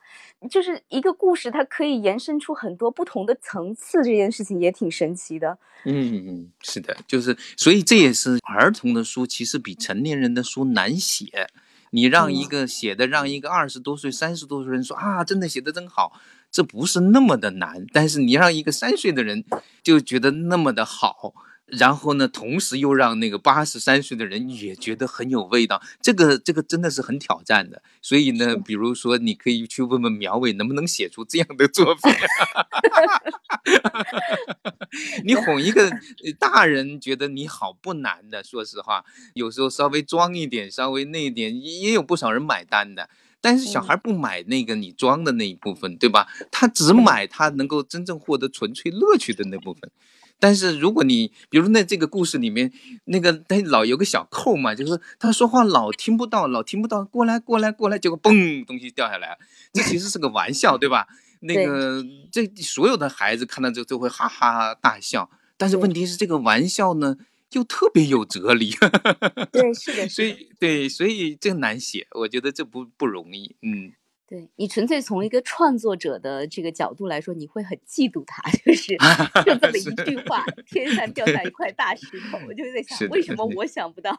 [0.50, 5.56] 就是一个故事它可以延伸出很多不同的层次，这件事情也挺神奇的。
[5.84, 11.46] 嗯嗯，是的，就是所以这也是儿童的书其实比成年人的书难写。
[11.90, 17.86] 你让一个写的让一个二十多岁、三十多岁人说啊，真的写的真好，这不是那么的难。
[17.92, 19.44] 但是你让一个三岁的人
[19.80, 21.32] 就觉得那么的好。
[21.66, 27.82] 然后呢，同时又让那个八十三岁的人也觉得很有味道，这个这个真的是很挑战的。
[28.02, 32.02] 所以呢，比如说你可以去问问苗伟，能不能写出这样的作品。
[35.24, 35.90] 你哄一个
[36.38, 43.08] 大人觉得你好不难的，说实话，有时候稍微装一点，稍微那一点，也有不少人买单的。
[43.40, 46.28] 但是小孩不买那个你装的那一部分，对吧？
[46.50, 49.90] 他只买他能够真正获得纯粹乐趣的那部分。
[50.38, 52.70] 但是如果你，比如那这个故事里面，
[53.04, 59.38] 那个他老有个小扣嘛，就是他说话老听不到，老听不到，过来过来过来，结果嘣，东西掉下来，
[59.72, 61.06] 这其实是个玩笑，对吧？
[61.40, 67.16] 那个这所有的孩子看到这都会哈哈大笑，但是问题是这个玩笑呢，
[67.52, 68.74] 又特别有哲理。
[69.52, 73.92] 对，是的，所以对，所以这难写，我觉得这不不容易，嗯。
[74.26, 78.96] 对你纯粹从一个创作者的这个角度来说，你会很嫉妒他， 就是
[79.44, 84.18] 就这么一句话，天上 掉下一块大石头，我就在想，为什么我想不到？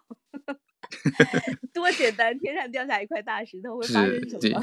[1.74, 4.62] 多简单，天上掉下一块大石头会发生什么？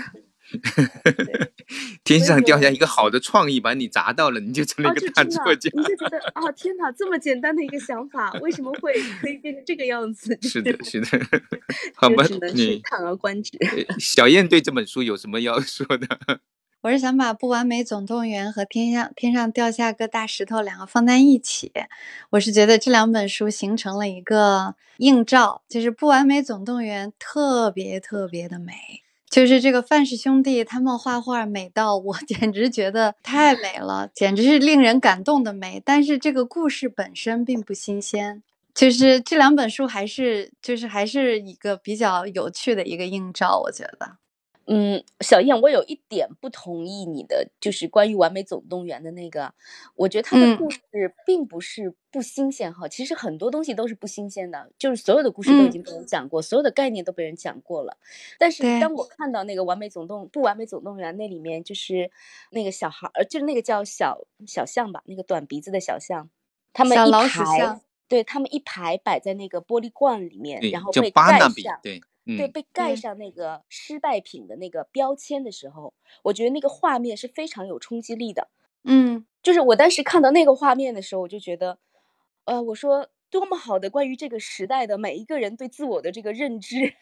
[2.18, 5.70] 天上掉下一个好的创意，把你砸到了，你就成了一个大作家。
[5.72, 10.38] 你就觉得啊，天哪，这么简单的一个想法，为什么会可以变成这个样子？
[10.42, 11.06] 是的，是的。
[11.96, 13.50] 好吧，你叹而观止。
[13.98, 16.06] 小燕对这本书有什么要说的？
[16.82, 21.70] 我是想把《不完美总动员》和《天上天上掉下个大石头》两个放在一起。
[22.30, 28.74] 我是觉得这两本书形成了一个映照，就是《不完美总动员》特别特别的美，
[29.32, 35.80] 就是这个范氏兄弟他们画画美到我 简直觉得太美了，简直是令人感动的美。
[35.82, 38.42] 但是这个故事本身并不新鲜，
[38.74, 44.21] 就是这两本书还是就是还是一个比较有趣的一个映照，我觉得。
[44.66, 49.52] 嗯，小燕，我有一点不同意你的，就是关于《完美总动员》的那个，
[49.96, 50.80] 我觉得他的故事
[51.26, 52.86] 并不是不新鲜哈。
[52.86, 57.98] 其实很多东西都是不新鲜的，就是所有的故事都已经被人讲过，所有的概念都被人讲过了。
[58.38, 62.10] 但是当我看到那个《完美总动不完美总动员》那里面，就是
[62.52, 66.30] 那个小孩，呃，就是那个叫小小象吧，那个短鼻子的小象，
[66.72, 72.00] 他们一排，对他们一排摆在那个玻璃罐里面，然后被盖上，对。
[72.24, 78.48] 对，被盖上那个失败品的那个标签的时候，我觉得那个画面是非常有冲击力的。
[78.84, 81.78] 嗯，就是我当时看到那个画面的时候，我就觉得，
[82.44, 83.08] 呃，我说。
[83.32, 86.92] 多么好的关于这个时代的每一个人对自我的这个认知，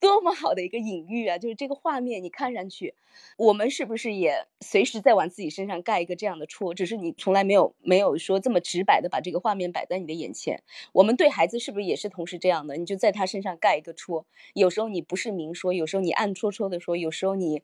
[0.00, 1.36] 多么好的一个隐喻啊！
[1.38, 2.94] 就是这个画面，你看上去，
[3.36, 6.74] 我们是不是也随时在往自己身上盖一个这样的戳？
[6.74, 10.62] 只是你从来没有没有说这么直白的把这个画面摆在你的眼前。
[10.92, 12.76] 我们对孩子是不是也是同时这样的？
[12.76, 17.62] 你就在他身上盖一个戳，有时候你不是明说，有时候你暗戳戳的说，有时候你。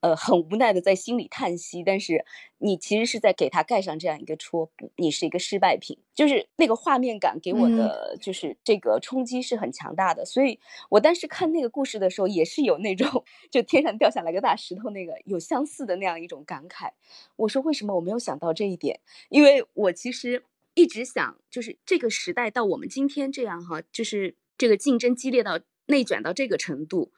[0.00, 2.24] 呃，很无奈的在心里叹息，但是
[2.56, 10.24] 你其实是在给他盖上这样一个戳，你是一个失败品，就是那个画面感给我的，就是这个冲击是很强大的。
[10.24, 10.58] 所以
[10.88, 16.92] 我当时看那个故事的时候，也是有那种就天上掉下来个大石头那个有相似的那样一种感慨。
[17.36, 19.00] 我说为什么我没有想到这一点？
[19.28, 27.12] 因为我其实一直想，就是这个时代到我们今天这样哈，就是这个竞争激烈到内卷到这个程度。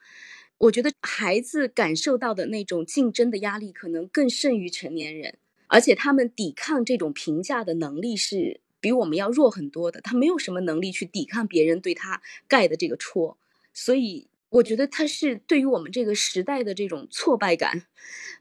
[0.59, 5.37] 我觉得孩子感受到的那种竞争的压力可能更甚于成年人，
[5.67, 9.99] 而且他们抵抗这种评价的能力是比我们要弱很多的。
[9.99, 13.37] 他没有什么能力去抵抗别人对他盖的这个戳，
[13.73, 17.85] 所以我觉得他是对于我们这个时代的这种挫败感，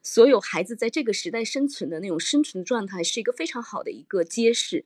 [0.00, 4.84] 所有孩子在这个时代生存的那种生存状态是一个非常好的一个揭示。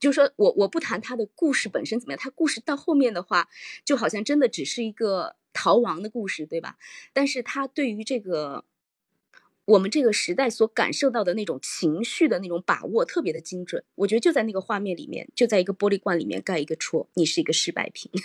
[0.00, 3.48] 就是说我我不谈他的故事本身怎么样，他故事到后面的话，
[3.84, 5.36] 就好像真的只是一个。
[5.52, 6.76] 逃亡的故事，对吧？
[7.12, 8.64] 但是他对于这个
[9.64, 13.84] 我们这个时代所感受到的那种情绪的那种把握特别的精准。
[13.94, 18.10] 我觉得就在那个画面里面，就在一个玻璃罐里面盖一个戳，你是一个失败品。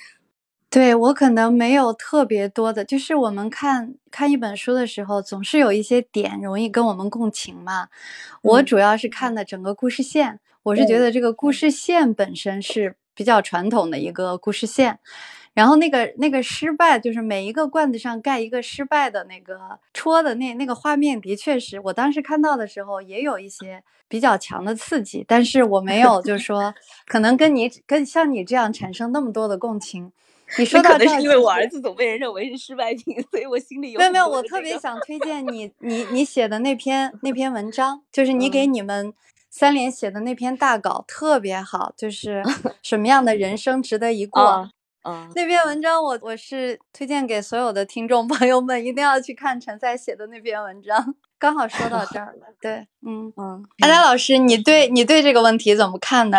[0.70, 7.88] 对我可能没有特别多的，就是我们看看一本书的时候，总是有一些点容易跟我们共情嘛。
[8.42, 15.00] 我主要是看的整个故事线，我是觉得这个故事线本身是比较传统的一个故事线。
[15.58, 19.58] 然后那个那个失败，就是每一个罐子上盖一个失败的那个
[19.92, 26.76] 戳的那那个画面，的确是我当时看到的时候也有一些比较强的刺激，但是我没有就是说
[27.08, 30.12] 可能跟你跟像你这样产生那么多的共情。
[30.60, 39.12] 你 说到这，是因为我儿子总被人认为是失败品，所以我心里有没有没有，我特别想推荐你 你你写的那篇那篇文章，就是你给你们
[39.50, 42.44] 三联写的那篇大稿，特别好，就是
[42.84, 44.70] 什么样的人生值得一过。
[45.36, 51.16] 那篇文章我我是推荐给所有的听众朋友们，一定要去看陈赛写的那篇文章。
[51.40, 56.38] 刚好说到这儿了，对，嗯嗯，阿佳老师，你对你对这个问题怎么看呢？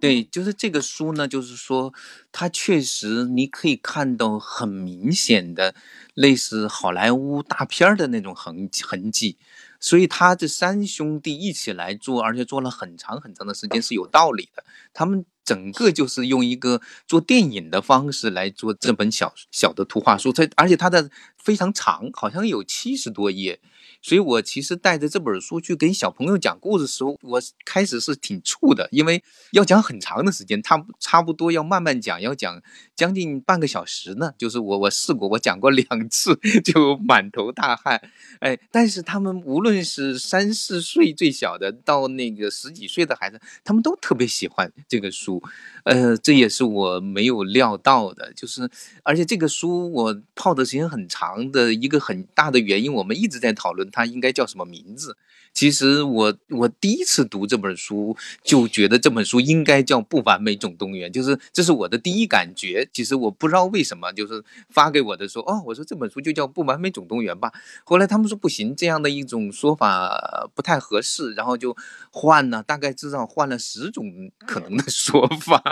[0.00, 1.92] 对，就是这个书呢，就是说
[2.30, 5.74] 它确实你可以看到很明显的
[6.14, 9.36] 类似好莱坞大片的那种痕痕迹，
[9.80, 15.24] 所以他这三兄弟一起来做，而且做了很长很长的时间是有道理的，他们。
[15.46, 23.60] 整个就是用一个做电影的方式来做这本小小的图画书，它而且它的非常长，好像有七十多页。
[24.02, 32.62] 所以我其实带着这本书去给小朋友讲故事的时候，我开始是挺怵的，因为要讲很长的时间，他差不多要慢慢讲，要讲
[32.94, 34.32] 将近半个小时呢。
[34.38, 38.00] 就是我我试过，我讲过两次就满头大汗，
[38.40, 45.42] 哎，但是他们无论是三四岁最小的到那个十几岁的孩子，他们都特别喜欢这个书。
[45.84, 48.68] 呃，这也是我没有料到的，就是
[49.02, 53.85] 而且这个书我泡的时间很长的一个很大的原因，我们一直在讨论。
[53.86, 55.16] 论它应该叫什么名字。
[55.52, 62.86] 其实我我第一次读这本书就觉得这本书应该叫《不完美总动员》，就是这是我的第一感觉。
[62.92, 67.50] 其实我不知道为什么，就是发给我的说哦，我说这本书就叫《不完美总动员》吧。
[67.84, 71.74] 后来他们说不行，这样的一种说法不太合适，然后就
[72.10, 74.04] 换了，大概至少换了十种
[74.46, 75.62] 可能的说法。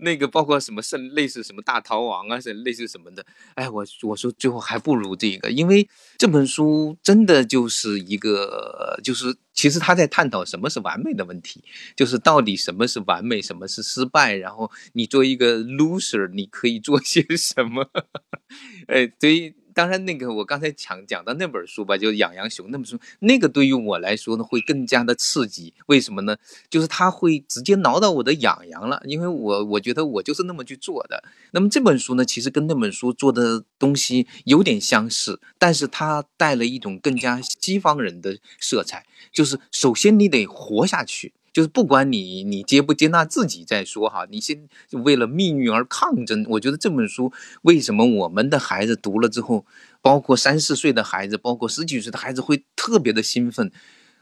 [0.00, 3.24] 那个包括什么是类似什么大逃亡啊，是类似什么的。
[3.54, 5.88] 哎，我我说最后还不如这个，因为
[6.18, 11.62] 这本书真的就是一个，就是其实他在探讨什么是完美的问题，
[11.94, 17.88] 就是到底什么是完美，什么是失败，然后你作为一个 loser，你可以做些什么？
[18.88, 19.54] 哎，对。
[19.76, 25.74] 当然，那个我刚才讲讲到那本书吧，就是《养羊熊》那本书，那个对于我来说呢，会更加的刺激。
[25.84, 26.34] 为什么呢？
[26.70, 31.22] 就是它会直接挠到我的痒痒了，因为我我觉得我就是那么去做的。
[31.50, 41.34] 那么这本书呢，其实跟那本书做的东西有点相似，但是它带了一种更加西方人的色彩，就是首先你得活下去。
[41.56, 46.44] 就是不管你你接不接纳自己再说哈，你先为了命运而抗争。
[46.50, 47.32] 我觉得这本书
[47.62, 49.64] 为什么我们的孩子读了之后，
[50.02, 53.72] 包括三四岁的孩子，包括十几岁的孩子会特别的兴奋。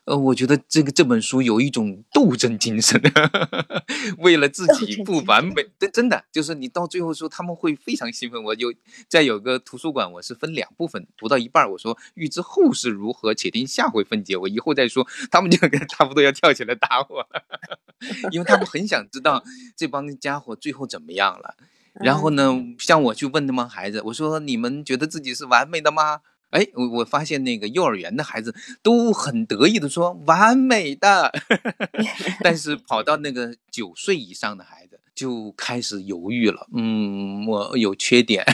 [0.04, 3.00] 呃，我觉得这个这本书有一种斗争精神，
[4.18, 8.44] 为了自己不完美，真真的就是你到最后说他们会非常兴奋。
[8.44, 8.72] 我有
[9.08, 14.36] 在有个图书馆，我是分两部分读到一半，我说预知后事如何，且听下回分解。
[14.36, 15.56] 我以后再说，他们就
[15.88, 17.42] 差不多要跳起来打我了，
[18.30, 19.42] 因为他们很想知道
[19.74, 21.56] 这帮家伙最后怎么样了。
[21.94, 26.20] 然后呢，像我去问那帮孩子，我说你们觉得自己是完美的吗？
[26.54, 31.32] 哎，我我发现那个幼儿园的孩子都很得意的说完美的，
[32.42, 36.68] 但是跑到那个九岁以上的孩子就开始犹豫了。
[36.72, 38.44] 嗯，我有缺点。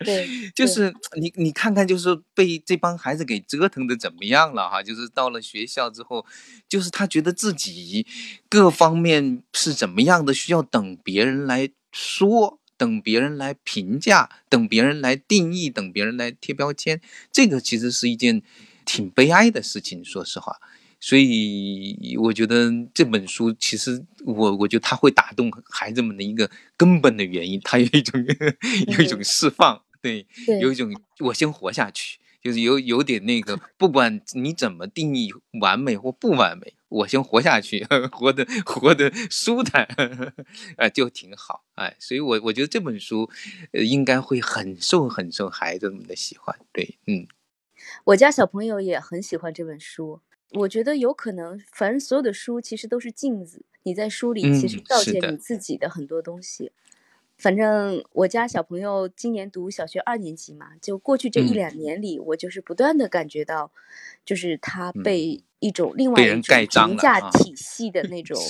[0.00, 4.82] 对，就是你你看看，就是被这帮孩子给折腾的怎么样了哈？
[4.82, 6.26] 就是到了学校之后，
[6.68, 8.04] 就是他觉得自己
[8.48, 12.58] 各方面是怎么样的，需要等别人来说。
[12.84, 17.00] 等别人来评价，等别人来定义，等别人来贴标签，
[17.32, 18.42] 这个其实是一件
[18.84, 20.04] 挺悲哀的事情。
[20.04, 20.54] 说实话，
[21.00, 28.22] 所以我觉得这本书其实我我觉得它会打动孩子们的一个根本的原因，它有一种
[28.88, 30.26] 有一种释放，对，
[30.60, 32.18] 有一种我先活下去。
[32.44, 35.32] 就是有有点那个，不管你怎么定义
[35.62, 37.82] 完美或不完美，我先活下去，
[38.12, 39.88] 活得活得舒坦，
[40.76, 43.30] 啊，就挺好，哎，所以我我觉得这本书，
[43.72, 47.26] 呃，应该会很受很受孩子们的喜欢，对，嗯，
[48.04, 50.20] 我家小朋友也很喜欢这本书，
[50.50, 56.72] 我觉得有可能，反正所有的书其实都是镜子，你在书里其实照见你自己的很多东西。
[57.36, 63.72] 反正我家小朋友今年读小学二年级嘛，就过去这一两年里，我就是不断的感觉到，
[64.24, 68.40] 就是他被一种另外一种评价体系的那种，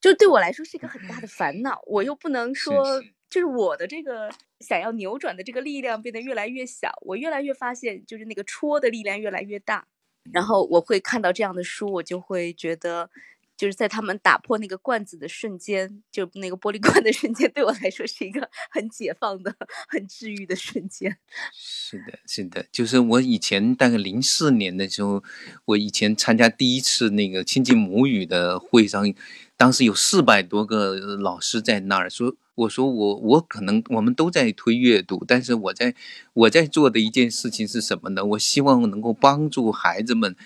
[0.00, 1.80] 就对我来说是一个很大的烦恼。
[1.86, 4.30] 我又不能说，就是我的这个
[4.60, 9.86] 想要扭转的这个力量变得越来越小，我越来越发现，就是那个戳的力量越来越大。
[10.32, 13.10] 然后我会看到这样的书，我就会觉得。
[13.58, 19.52] 就是在他们打破那个罐子的瞬间，就那个玻璃罐的瞬间，对我来说是一个很解放的、
[19.88, 21.18] 很治愈的瞬间。
[21.52, 25.24] 是的，是的，就是我以前大概零四年的时候，
[25.64, 29.12] 我以前参加第一次那个亲近母语的会上，
[29.56, 35.96] 当时有四百多个老师在那儿说，我说我我可能我们都在推阅读，但是我在
[36.32, 38.24] 我在做的一件事情是什么呢？
[38.24, 40.36] 我希望能够帮助孩子们。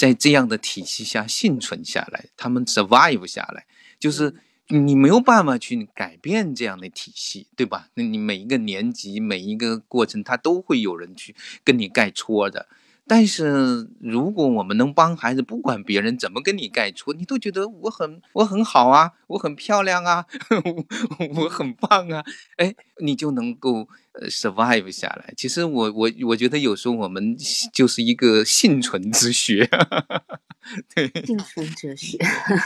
[0.00, 3.66] 在这样的体系下幸存下来，他们 survive 下来，
[3.98, 4.34] 就是
[4.68, 7.90] 你没有办法去改变这样的体系，对吧？
[7.92, 12.66] 那你每一个年级、每一个过程，他都会有人去跟你盖戳的。
[13.06, 20.24] 但是，如果我们能帮孩子，不管别人怎么跟你盖戳，你都觉得我很我很好啊，我很漂亮啊，
[21.36, 22.24] 我很棒啊，
[22.56, 23.86] 哎，你就能够
[24.28, 25.32] survive 下来。
[25.36, 27.36] 其实我我我觉得有时候我们
[27.72, 29.68] 就是一个幸存之学。
[30.94, 32.16] 对，幸存哲学，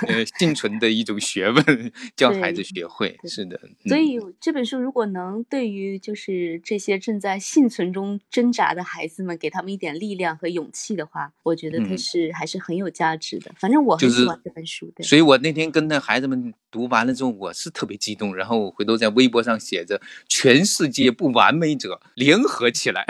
[0.08, 3.58] 呃，幸存的一种学问，教孩子学会，是的。
[3.86, 13.54] 所以这本书如果能对于就是这些正在幸存中挣扎的孩子们，给他们一点力量和勇气的话，我觉得它是还是很有价值的。
[13.58, 14.92] 反正我很喜欢这本书。
[15.00, 23.04] 所以我那天跟那孩子们读完了之后，我是特别激动，然后我回头在微博上写着：“全世界不完美者联合起来，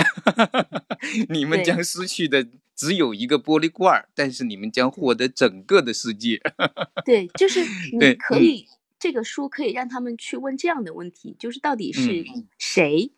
[1.28, 6.40] 你们将失去的。”只有一个玻璃罐儿，但是你们将获得整个的世界。
[7.06, 7.60] 对，就是
[7.96, 8.66] 你可以
[8.98, 12.24] 这个书可以让他们去问这样的问题：，就是到底是
[12.58, 13.12] 谁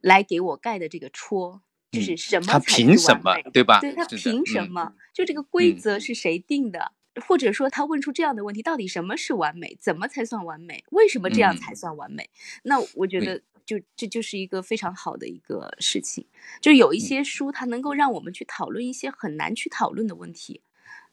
[0.00, 1.60] 来给我盖的这个戳？
[1.90, 3.80] 就是什么他凭什么，对吧？
[3.80, 4.94] 对他凭什嗯么？
[5.12, 6.92] 就这个规嗯则是谁定的？
[7.28, 9.76] 或者说他问出这样的问题，到底什么是完美？
[9.78, 10.82] 怎么才算完美？
[10.90, 12.30] 为什么这样嗯才算完美？
[12.64, 16.26] 那我觉得就这就是一个非常好的一个事情。
[16.60, 20.62] 就有一嗯些书，它能够让我们去讨论一些很难去讨论的问题，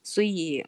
[0.03, 0.65] 所以。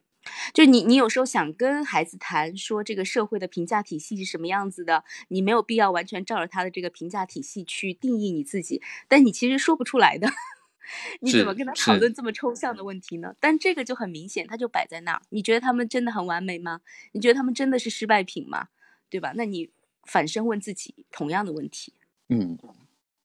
[0.53, 10.29] 就你，你有时候想跟孩子谈说这个社会的评价体系是什么样子的，你没有必要完全照着他的这个评价体系去定义你自己，但你其实说不出来的。
[11.21, 13.33] 你怎么跟他讨论这么抽象的问题呢？
[13.39, 15.21] 但这个就很明显，它就摆在那儿。
[15.29, 16.81] 你觉得他们真的很完美吗？
[17.13, 18.67] 你觉得他们真的是失败品吗？
[19.09, 19.33] 对吧？
[19.35, 19.71] 那你
[20.07, 21.93] 反身问自己同样的问题。
[22.29, 22.57] 嗯，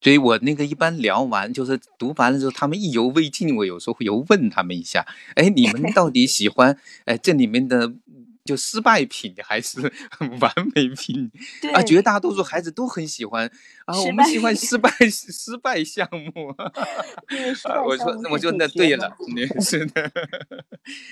[0.01, 7.95] 所以我那个一般聊完，就是读完了之后，他们意犹未尽，我有时候会又问他们一下，哎，你们到底喜欢哎这里面的
[8.47, 9.81] 就失败品还是
[10.41, 11.31] 完美品？
[11.61, 13.51] 对啊，绝大多数孩子都很喜欢
[13.85, 16.51] 啊，我们喜欢失败 失败项目。
[17.65, 19.15] 啊，我说我说那对了，
[19.61, 20.11] 是的，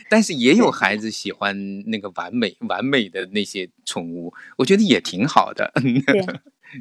[0.09, 1.55] 但是也有孩子喜欢
[1.91, 5.73] 那个完美完美的那些宠物，我觉得也挺好的。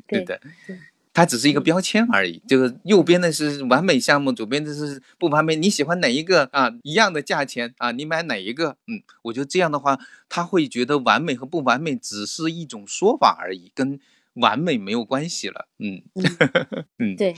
[0.08, 0.78] 对的对，
[1.14, 2.42] 它只是一个嗯标签而已。
[2.48, 5.56] 就是右边的是完美项目，左边的是不完美。
[5.56, 6.72] 你喜欢哪一个啊？
[6.84, 8.78] 一样的价钱啊，你买哪一个？
[8.88, 14.00] 嗯，我觉得这样的话，他会觉得完美和不完美只是一种说法而已，跟
[14.34, 15.68] 完美没有关系了。
[15.78, 17.36] 嗯嗯 嗯，对，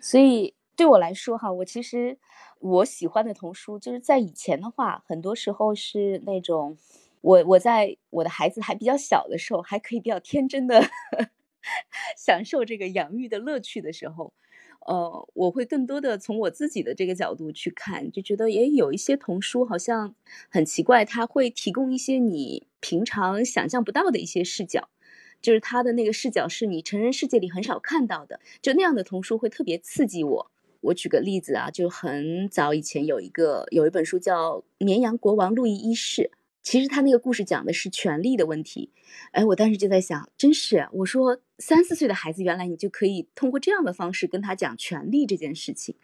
[0.00, 2.16] 所以对我来说哈，我其实
[2.58, 6.78] 我喜欢的童书，就是在以前的话，很多时候是那种
[7.20, 10.82] 我我在我的孩子还比较小的时候，还可以比较天真的
[12.16, 14.32] 享受这个养育的乐趣的时候。
[14.86, 20.14] 呃，我会更多的从我自己的这个角度去看，就觉得也有一些童书好像
[20.48, 24.88] 很奇怪，它会提供一些你平常想象不到的一些视角。
[25.42, 30.50] 就是他的那个视角是你成人世界里很少看到的，就那样的童书会特别刺激我。
[30.80, 36.30] 我举个例子啊，就很早以前有一个有一本书叫《绵羊国王路易一世》，
[36.62, 38.92] 其实他那个故事讲的是权力的问题。
[39.32, 45.96] 哎，我当时就在想，真是我说三四岁的孩子，原来你就可以通过这样的方式跟他讲权力这件事情，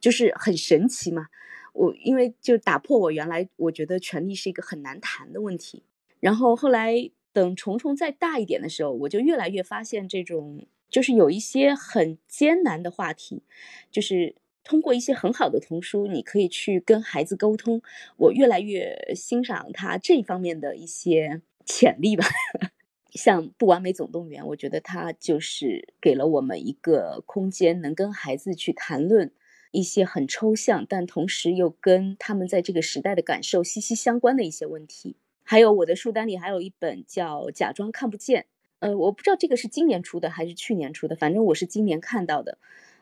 [0.00, 1.28] 就是很神奇嘛。
[1.72, 5.82] 我因为就打破我原来我觉得权力是一个很难谈的问题，
[6.20, 7.10] 然后后来。
[7.36, 13.42] 等虫虫再大一点的时候，我就越来越发现这种就是有一些很艰难的话题，
[13.90, 14.36] 就是
[14.66, 17.80] 通过一些很好的童书，你可以去跟孩子沟通。
[18.16, 22.26] 我越来越欣赏他这方面的一些潜力吧。
[23.14, 29.32] 像《不完美总动员》，我觉得它就是给了我们一个空间，能跟孩子去谈论
[29.70, 35.16] 一些很抽象，但同时又跟他们在这个时代的感受息息相关的一些问题。
[35.44, 38.42] 还有我的书单里还有一本叫《假装看不见》，
[38.80, 42.58] 呃，我不知道这个是今年出的还是去年出的，反正我是今年看到的，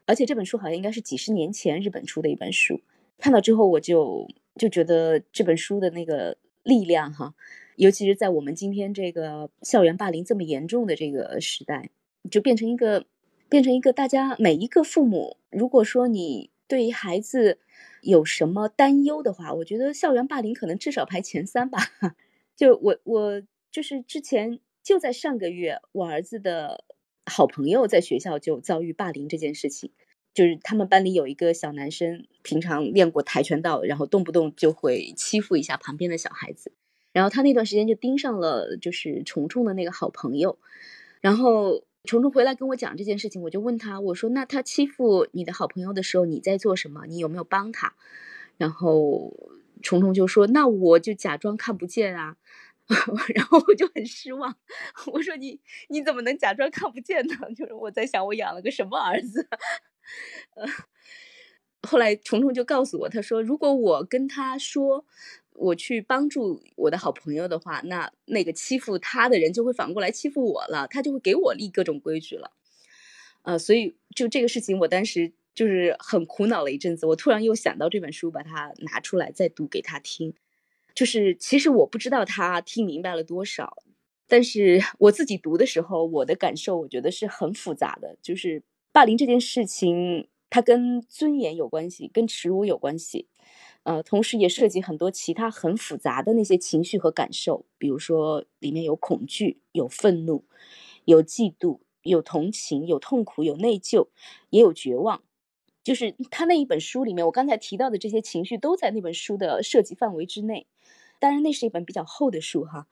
[0.07, 2.81] 而且这本书好像应该是几十年前日本出的一本书。
[3.19, 7.35] 看到之后我就就觉得这本书的那个力量哈，
[7.77, 11.91] 尤其是在我们今天这个校园霸凌这么严重的这个时代，
[12.31, 13.07] 就变成一个
[13.49, 17.59] 变成一个大家每一个父母，如果说你对于孩子
[18.03, 21.79] 有什么担忧的话，我觉得校园霸凌可能至少排前三吧。
[22.57, 26.85] 就我我就是之前就在上个月，我儿子的
[27.27, 29.91] 好朋友在学校就遭遇霸凌这件事情，
[30.35, 36.73] 就是他们班里有一个小男生，平常练过跆拳道，然后动不动就会欺负一下旁边的小孩子，
[37.13, 40.59] 然后他那段时间就盯上了就是虫虫的那个好朋友，
[41.21, 47.07] 然后虫虫回来跟我讲这件事情，我就问他，我说那他欺负你的好朋友的时候，你在做什么？
[47.07, 47.95] 你有没有帮他？
[48.59, 49.33] 然后
[49.83, 52.37] 虫虫就说：“那我就假装看不见啊。”
[53.35, 54.55] 然后我就很失望，
[55.13, 55.59] 我说：“你
[55.89, 59.47] 你怎么能假装看不见呢？” 就是我在想，我养了个什么儿子？
[60.57, 60.67] 呃，
[61.89, 65.07] 后来虫虫就告诉我，他说：“如果我跟他说
[65.53, 72.53] 我去帮助我的好朋友的话，那那个欺负他的人就会反过来欺负我了，他就会给我立各种规矩了。”
[73.45, 75.33] 呃，所以就这个事情，我当时。
[75.57, 80.35] 就是很苦恼了一阵子，我突然又想到这本书，把它拿出来再读给他听。
[80.95, 83.77] 就是其实我不知道他听明白了多少，
[84.29, 88.17] 但是 我自己读的时候，我的感受我觉得是很复杂的。
[88.23, 93.27] 就是霸凌这件事情，它跟尊严有关系，跟耻辱有关系，
[93.83, 100.45] 呃，同时也涉及很多其他很复杂的那些情绪和感受，比如说里面有恐惧、有愤怒、
[101.07, 104.09] 有嫉妒、有同情、有痛苦、有内疚，
[104.51, 105.23] 也有绝望。
[105.83, 110.67] 就是他那一本书里面，我刚才提到的这些情绪都在那本书的涉及范围之内。
[111.19, 112.87] 当然，那是一本比较厚的书哈。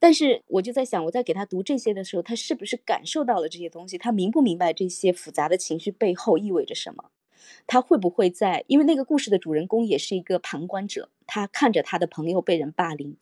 [0.00, 3.98] 但是我就在想，我在给他读这些的时候，他是不是感受到了这些东西？
[3.98, 7.10] 他明不明白这些复杂的情绪背后意味着什么？
[7.66, 8.64] 他会不会在？
[8.68, 13.16] 因为那个故事的主人公也是一个旁观者，他看着他的朋友被人霸凌，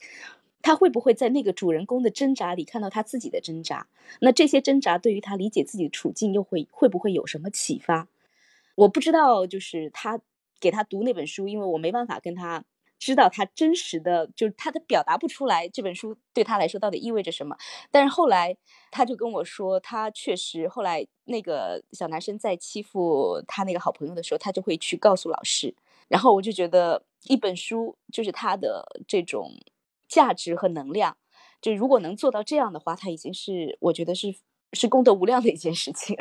[0.61, 3.89] 他会不会在那个主人公的挣扎里看到他自己的挣扎？
[4.21, 8.09] 那这些挣扎对于他理解自己的处境又会会不会有什么启发？
[8.75, 10.21] 我不知道，就是他
[10.61, 12.65] 给他读那本书，因为我没办法跟他。
[13.07, 17.57] 知道他真实的，就是他的表达不出来这本书对他来说到底意味着什么。
[17.93, 18.57] 但是后来
[18.91, 25.77] 他就跟我说，他确实后来那个小男生在欺负他那个好朋友的时候，他就会去告诉老师。
[26.09, 29.53] 然后我就觉得一本书就是他的这种
[30.09, 31.17] 价值和能量，
[31.61, 34.35] 就如果能做到这样的话，他已经是我觉得是
[34.73, 36.17] 是功德无量的一件事情。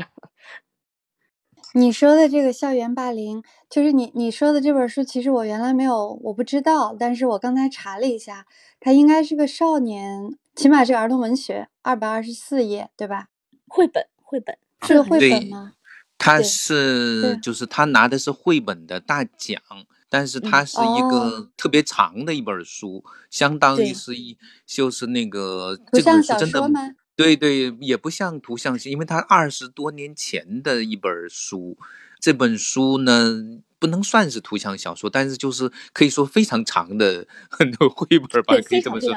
[1.73, 6.95] 你说的这个校园霸凌，就是你你说的这本书，其实我原来没有，我不知道。
[6.97, 8.45] 但是我刚才查了一下，
[8.79, 13.27] 它应该是个少年，起码是儿童文学，二百二十四页，对吧？
[13.67, 15.73] 绘本，绘本是个绘本吗？
[16.17, 19.61] 他是，就是他拿的是绘本的大奖，
[20.09, 26.95] 但是它是一个特别长的一本书，相当于是一就是那个这本书真的。
[27.15, 31.77] 对对，也不像图像性，因为它二十多年前的一本书，
[32.19, 39.09] 这本书呢不能算是图像小说，但是就是可以说非常长的很多绘本吧，可以这么说。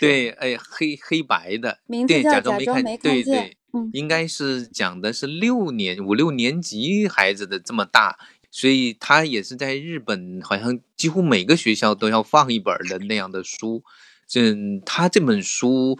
[0.00, 1.78] 对，哎，黑黑白的，
[2.08, 3.56] 对，假装没看，对对，
[3.92, 8.18] 应该是讲的是六年五六年级孩子的这么大，
[8.50, 13.84] 所以他也是在日本，好像几乎每个学校都要放一本的那样的书。
[14.26, 14.52] 这
[14.84, 15.96] 他这本书。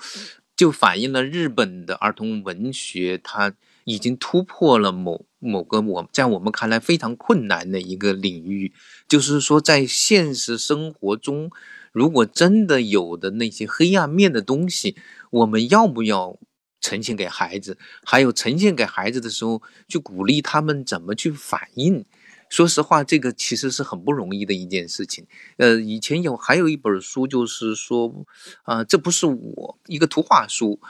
[0.60, 3.54] 就反映了日本的儿童文学，它
[3.84, 8.74] 已经突破了某某个我在我们看来非常困难的一个领域。
[9.08, 11.50] 就是说，在现实生活中，
[11.92, 14.96] 如果真的有的那些黑暗面的东西，
[15.30, 16.38] 我们要不要
[16.78, 17.78] 呈现给孩子？
[18.04, 22.04] 还有呈现给孩子的时候，去鼓励他们怎么去反应？
[22.50, 25.24] 说实话，这个其实是很不容易的一件事情。
[25.56, 28.26] 呃，以前有还有一本书，就是说，
[28.64, 30.80] 啊，这不是我一个图画书，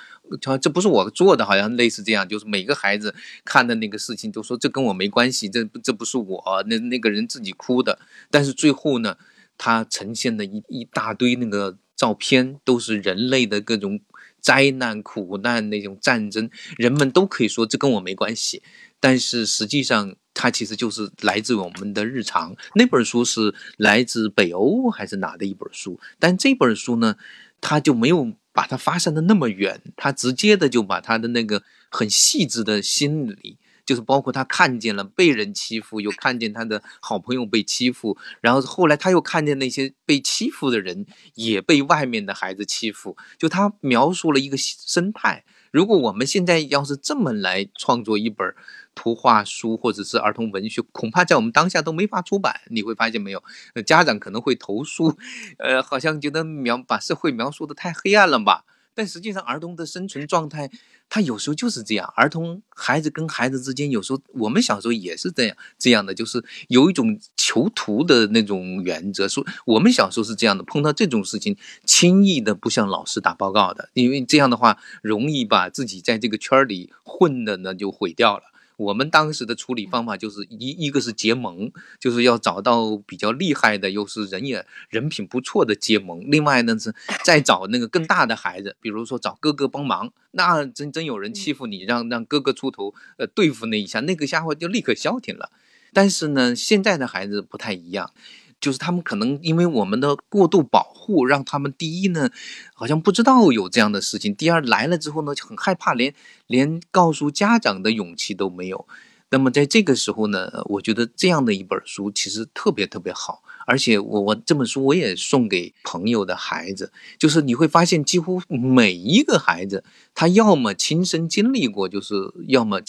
[0.41, 7.99] 这这不是我做的，好像类似这样，就是每个孩子看的那个事情，都说这跟我没关系，这这不是我，那那个人自己哭的。
[8.31, 9.19] 但是最后呢，
[9.59, 14.01] 他呈现的一一大堆那个照片，都是人类的各种
[14.41, 16.49] 灾难、苦难那种战争，
[16.79, 18.63] 人们都可以说这跟我没关系，
[19.01, 20.15] 但是实际上。
[20.33, 22.57] 它其实就是来自我们的日常。
[22.77, 26.01] 那本书是来自北欧还是哪的一本书？
[26.21, 27.17] 但这本书呢，
[27.61, 45.45] 它就没有把它发散的那么远，它直接的就把他的那个很细致的心理，就是包括他看见了被人欺负，又看见他的好朋友被欺负，然后后来他又看见那些被欺负的人也被外面的孩子欺负，就他描述了一个生态。
[45.71, 48.55] 如果我们现在要是这么来创作一本
[48.95, 52.61] 图画书或者是儿童文学，恐怕在我们当下都没法出版。
[52.71, 53.43] 你会发现没有？
[53.87, 55.17] 家长可能会投诉，
[55.59, 58.65] 呃，好像觉得描把社会描述的太黑暗了吧？
[58.95, 60.71] 但实际上，儿童的生存状态。
[61.13, 69.27] 他有时候就是这样，儿童孩子跟孩子之间，有时候我们小时候也是这样，这样的就是有一种囚徒的那种原则。
[69.27, 78.45] 说我们小时候是这样的，碰到这种事情，轻易的不向老师打报告的，因为这样的话容易把自己在这个圈里混的呢就毁掉了。
[78.81, 86.23] 我们当时的处理方法就是一一个是结盟，就是要找到比较厉害的，又是人也人品不错的结盟。
[86.27, 90.11] 另外呢是 再找那个更大的孩子，比如说找哥哥帮忙。
[90.31, 95.51] 那真真有人欺负你，让让哥哥出头，呃，对付那一下，那个家伙就立刻消停了。
[95.93, 98.13] 但是呢，现在的孩子不太一样。
[98.61, 102.31] 就是他们可能因为我们的过度保护，让他们第一呢，
[102.75, 106.15] 好像不知道有这样的事情；第二来了之后呢，就很害怕，连
[106.47, 108.87] 连告诉家长的勇气都没有。
[109.33, 119.85] 那么在这个时候呢，我觉得这样的一本书其实特别特别好，而且我我这本书我也送给朋友的孩子，就是你会发现几乎每一个孩子，
[120.15, 122.15] 他要么亲身经历过，就是
[122.49, 122.81] 要么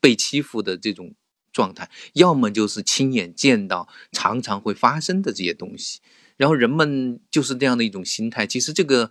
[0.00, 1.12] 被欺负的这种。
[1.52, 6.00] 状态，要么就是亲眼见到常常会发生的这些东西，
[6.36, 8.46] 然后人们就是这样的一种心态。
[8.46, 9.10] 其实这个，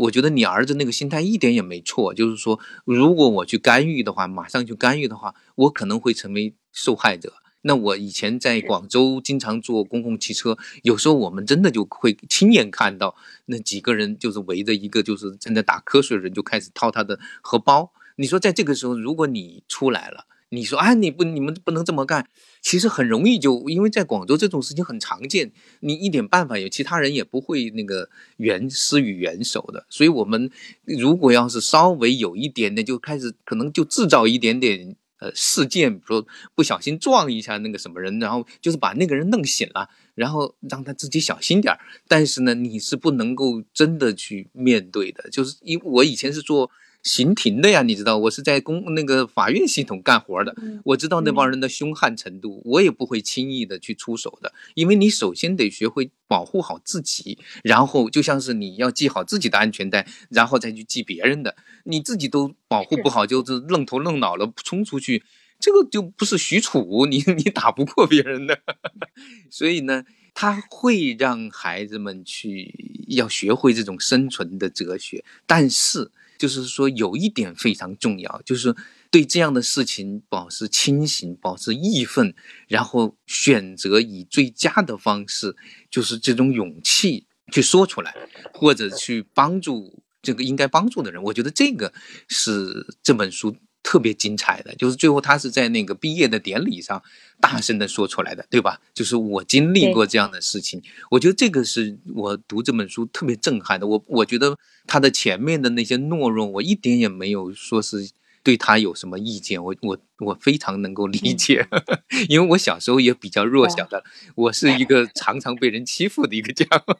[0.00, 7.34] 我觉得你儿子那个心态一点也没错，就是说，如果我去干预的话，马上去干预的话，我可能会成为受害者。
[7.62, 13.16] 那我以前在广州经常坐公共汽车，有时候我们真的就会亲眼看到
[13.46, 17.92] 那几个人就是围着一个就是正在打瞌睡的人，就开始掏他的荷包。
[18.16, 20.26] 你说在这个时候，如果你出来了。
[20.50, 22.28] 你说啊，你不，你们不能这么干。
[22.62, 29.86] 其实很容易就，因为在广州这种事情很常见，你一点办法有，其他人也不会那个援施予援手的。
[29.88, 30.50] 所以，我们
[30.84, 41.80] 如果要是稍微有一点点，就开始可能就制造一点点呃事件，比如说不小心撞一下那个什么人，然后就是把那个人弄醒了，然后让他自己小心点儿。
[42.06, 46.70] 但是呢，你是不能够真的去面对的，就是因我以前是做。
[47.06, 50.52] 刑庭的呀，你知道，我是在公那个法院系统干活的，
[50.84, 61.54] 我知道那帮人的凶悍程度，我也不会轻易的去出手的，因为你首先得学会保护好自己，然后就像是你要系好自己的安全带，然后再去系别人的，
[61.84, 65.22] 你自己都保护不好，就是愣头愣脑了冲出去，
[65.60, 68.58] 这个就不是许褚，你你打不过别人的，
[69.48, 70.04] 所以呢，
[70.34, 76.10] 他会让孩子们去要学会这种生存的哲学，但是。
[76.38, 78.74] 就是说，有一点非常重要，就是
[79.10, 82.34] 对这样的事情保持清醒，保持义愤，
[82.68, 85.56] 然后选择以最佳的方式，
[85.90, 88.14] 就是这种勇气去说出来，
[88.54, 91.22] 或者去帮助这个应该帮助的人。
[91.22, 91.92] 我觉得这个
[92.28, 93.56] 是这本书。
[93.86, 97.00] 特别精彩的就是最后他是在那个毕业的典礼上
[97.40, 98.80] 大声的说出来的，对吧？
[98.92, 100.82] 就是我经历过这样的事情，
[101.12, 103.86] 我觉得这个是我读这本书特别震撼的。
[103.86, 104.58] 我我觉得
[104.88, 108.10] 他的前面的那些懦弱，我一点也没有说是
[108.42, 109.62] 对他有什么意见。
[109.62, 111.68] 我我我非常能够理解，
[112.28, 114.02] 因为我小时候也比较弱小的，
[114.34, 116.98] 我是一个常常被人欺负的一个家伙。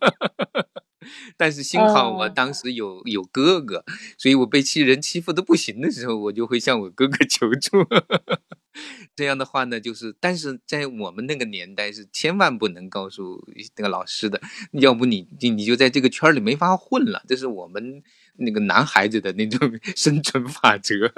[1.37, 3.85] 但是幸好我当时有有哥哥，
[4.19, 7.87] 所以我被欺人欺负的不行的时候，我就会向我哥哥 求助。
[9.17, 13.43] 这样的话呢，就是但是在我们那个年代是千万不能告诉
[13.77, 14.39] 那个老师的，
[14.73, 17.23] 要不你你你就在这个圈里没法混了。
[17.27, 18.03] 这是我们
[18.35, 21.11] 那个男孩子的那种 生存法则，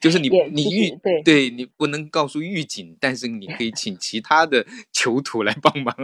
[0.00, 5.94] 就是你你预对对你不能告诉狱警，但是你可以请其他的囚徒来帮忙。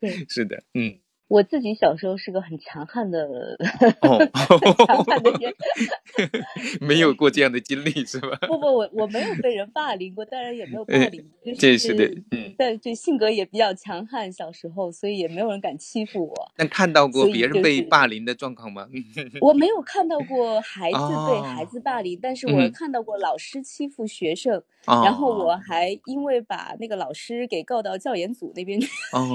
[0.00, 1.00] 对，是的，嗯。
[1.32, 3.26] 我自己小时候是个很强悍的，
[4.86, 5.54] 强悍的人，
[6.78, 8.36] 没有过这样的经历是吧？
[8.42, 11.24] 不不，我我没有被人霸凌过，当然也没有 霸凌，
[11.58, 16.52] 这是的，嗯，但这性格也比较强悍，小时候，所以也没有人敢欺负我。
[16.54, 18.86] 但看到过别人被霸凌的状况吗？
[19.40, 28.86] 我没有看到过孩子被孩子霸凌，但是我看到过老师欺负学生，然后我还因为把那个老师给告到教研组那边去，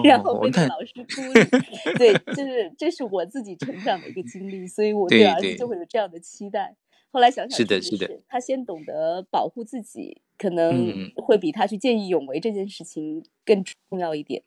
[0.03, 1.86] 然后被老师处理。
[1.97, 6.75] 对，就是这是我自己成长的一个经历，所以我对儿子就会有这样的期待。
[7.09, 14.43] 后来想想，是的，是的，他先懂得保护自己，可能会比他去见义勇为这件事情更重要一点。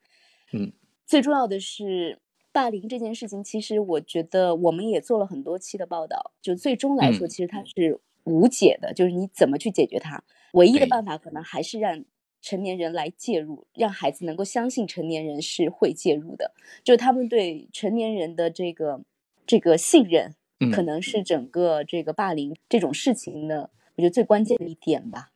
[0.52, 0.72] 嗯，
[1.06, 2.20] 最重要的是
[2.52, 10.22] 霸凌这件事情，其实我觉得我们也做了很多期的报道，就最终来说，其实它是无解的，就是你怎么去解决它，
[10.52, 12.04] 唯一的办法可能还是让。
[12.42, 19.02] 成年人来介入，让孩子能够相信成年人是会介入的，就他们对成年人的这个
[19.46, 20.34] 这个信任，
[20.72, 25.30] 可能是整个这个霸凌这种事情的，我觉得最关键的一点吧。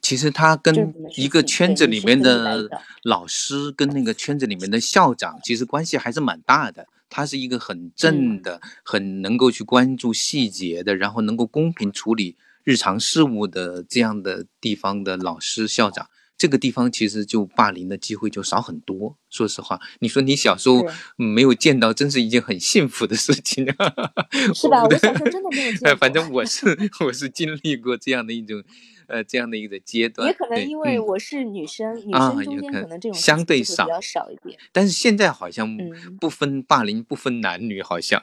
[0.00, 2.68] 其实他跟一个圈子里面的
[3.04, 6.88] 老师跟那个圈子里面的校长，其实关系还是蛮大的。
[7.08, 16.08] 他是一个很正的，很能够去关注细节的，然后能够公平处理日常事务的这样的地方的老师校长。
[16.42, 19.16] 这个地方其实就霸凌的机会就少很多。
[19.30, 20.84] 说实话，你说你小时候
[21.14, 23.64] 没有见到，真是一件很幸福的事情。
[24.52, 24.82] 是吧？
[24.82, 25.96] 我小时候真的没有见。
[25.96, 26.76] 反正我是
[27.06, 28.60] 我是经历过这样的一种，
[29.06, 30.26] 呃，这样的一个阶段。
[30.26, 34.58] 也可能因为我是女生，女生中间可能这种相对少，比较少一点。
[34.72, 35.78] 但是现在好像
[36.20, 38.20] 不分霸凌，不分男女，好像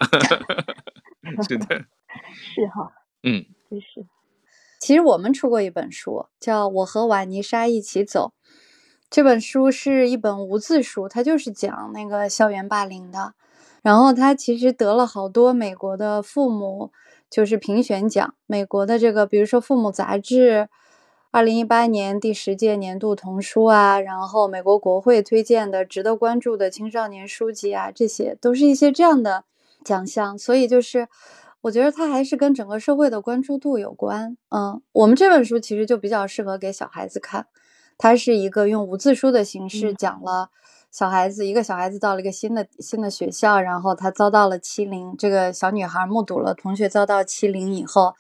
[1.48, 1.86] 是的。
[2.54, 2.92] 是哈。
[3.24, 3.46] 嗯。
[3.70, 4.06] 真是。
[4.90, 8.34] 其实我们出过一本书，叫《我和瓦妮莎一起走》。
[9.08, 13.36] 这本书是一本无字书，它就是讲那个校园霸凌的。
[13.84, 16.92] 然后它其实得了好多美国的父母
[17.30, 20.70] 就是评选奖，美国的这个，比如说《父母》杂志，
[21.30, 29.44] 二零一八年第十届年度童书啊，然后美国国会推荐的值得关注的青少年书籍啊，这些都是一些这样的
[29.86, 30.36] 奖项。
[30.36, 31.08] 所以就是。
[31.62, 34.38] 我觉得它还是跟整个社会的关注度有关。
[34.50, 37.48] 嗯，我们这本书其实就比较适合给小孩子看，
[37.98, 40.50] 它是一个用无字书的形式讲了
[40.90, 45.16] 小孩子一个小孩子到了一个新的新的学校，然后他遭到了欺凌。
[45.18, 48.16] 这个小女孩目睹了同学遭到欺凌以后，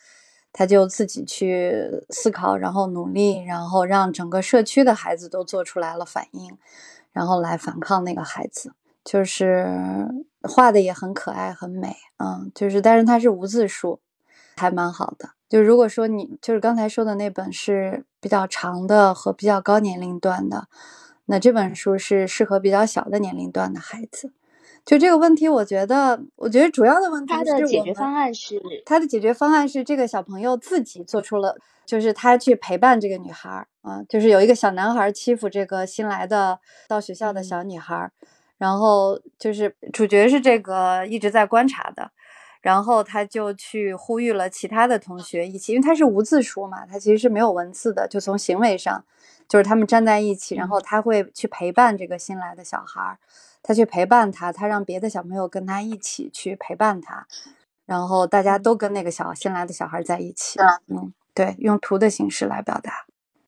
[0.51, 6.57] 她就自己去思考，然后努力，然后让整个社区的孩子都做出来了反应，
[7.11, 8.73] 然后来反抗那个孩子。
[9.05, 10.07] 就是
[10.41, 13.99] 画的也很可爱，很美，嗯，就是，但是它是无字书，
[14.57, 15.31] 还蛮好的。
[15.49, 20.67] 就如果说你就是刚才说的那本是比较长的和比较高年龄段的，
[21.25, 24.31] 那这本书是适合比较小的年龄段的孩子。
[24.85, 38.11] 就这个问题，我觉得，我觉得主要的问题他是的解决我方案是，他的解决方案是这个小朋友自己做出了，就是他去陪伴这个女孩儿啊，就是有一个小男孩儿欺负这个新来的到学校的嗯小女孩儿，
[38.59, 42.11] 然后就是主角是这个一直在观察的，
[42.61, 49.05] 然后他就去呼吁了其他的同学一起，因为他是无字书嘛，他其实是没有文字的，就从行为上，
[49.47, 53.17] 就是他们站在一起，然后他会去陪伴这个新来的小孩儿，
[53.63, 57.25] 他去陪伴他，他让别的小朋友跟他一起去陪伴他，
[57.85, 63.05] 然后大家都跟那个小新来的小孩在一起，嗯，对，用图的形式来表达。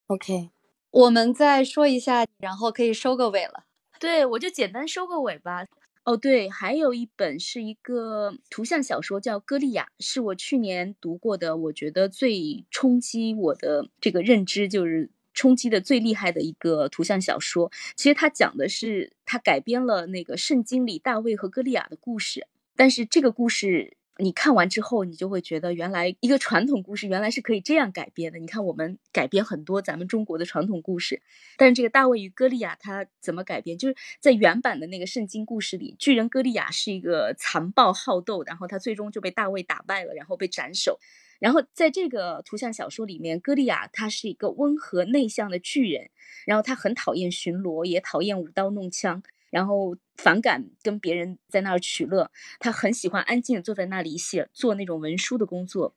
[0.08, 0.52] OK，
[0.90, 3.66] 我们再说一下，然后可以收个尾了。
[4.02, 5.68] 对我就简单收个尾吧。
[6.04, 17.72] 哦，对，还有一本是一个图像小说，叫《歌利亚》，是我去年读过的，我觉得最冲击我的这个认知，就是冲击的最厉害的一个图像小说。
[17.96, 23.98] 其实它讲的是，它改编了那个圣经里大卫和歌利亚的故事，但是这个故事。
[24.22, 28.38] 你看完之后，你就会觉得原来一个传统故事原来是可以这样改编的。
[28.38, 31.24] 你看，我们改编很多咱们中国的传统故事，
[31.58, 33.80] 但是这个大卫与歌利亚他怎么改编？
[33.80, 41.00] 就是在原版的那个圣经故事里，巨人歌利亚是一个残暴好斗，然后他最终就被大卫打败了，然后被斩首。
[41.40, 46.12] 然后在这个图像小说里面，歌利亚他是一个温和内向的巨人，
[46.46, 49.24] 然后他很讨厌巡逻，也讨厌舞刀弄枪。
[49.52, 55.94] 然后反感跟别人在那儿取乐，他很喜欢安静的坐在那里写做那种文书的工作，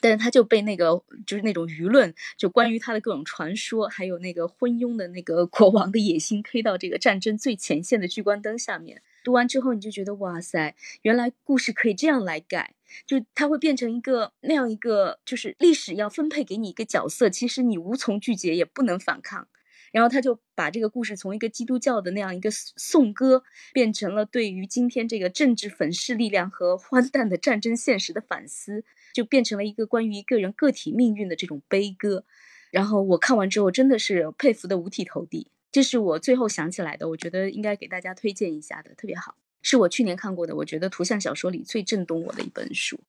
[0.00, 9.02] 但是他就被那个就是那种舆论，就关于他的各种传说，还有那个昏庸的那个国王的野心，推到这个战争最前线的聚光灯下面。
[9.24, 12.74] 读完之后，你就觉得哇塞，原来故事可以这样来改，
[13.04, 19.48] 就它会变成一个那样一个，就是历史要分配给你一个角色，其实你无从拒绝，也不能反抗。
[19.92, 28.84] 然后他就把这个故事从一个基督教的那样一个颂歌，变成了对于今天这个政治粉饰力量和荒诞的战争现实的反思，
[29.14, 32.24] 就变成了一个关于一个人个体命运的这种悲歌。
[32.70, 43.00] 然后我看完之后真的是佩服的五体投地，这是我最后想起来的，我觉得应该给大家推荐一下的，特别好，是我去年看过的，我觉得图像小说里最震动我的一本书。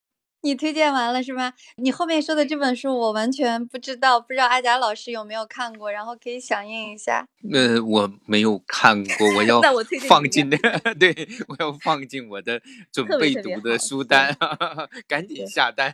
[0.41, 1.53] 你推荐完了是吗？
[1.77, 7.27] 你后面说的这本书我完全不知道，不知道阿贾老师有没有看过，然后可以响应一下。
[7.53, 9.61] 呃，我没有看过，我要
[10.07, 10.49] 放你进
[10.99, 12.61] 对，我要放进我的
[12.91, 14.35] 准备读的特别好书单，
[15.07, 15.93] 赶紧下单。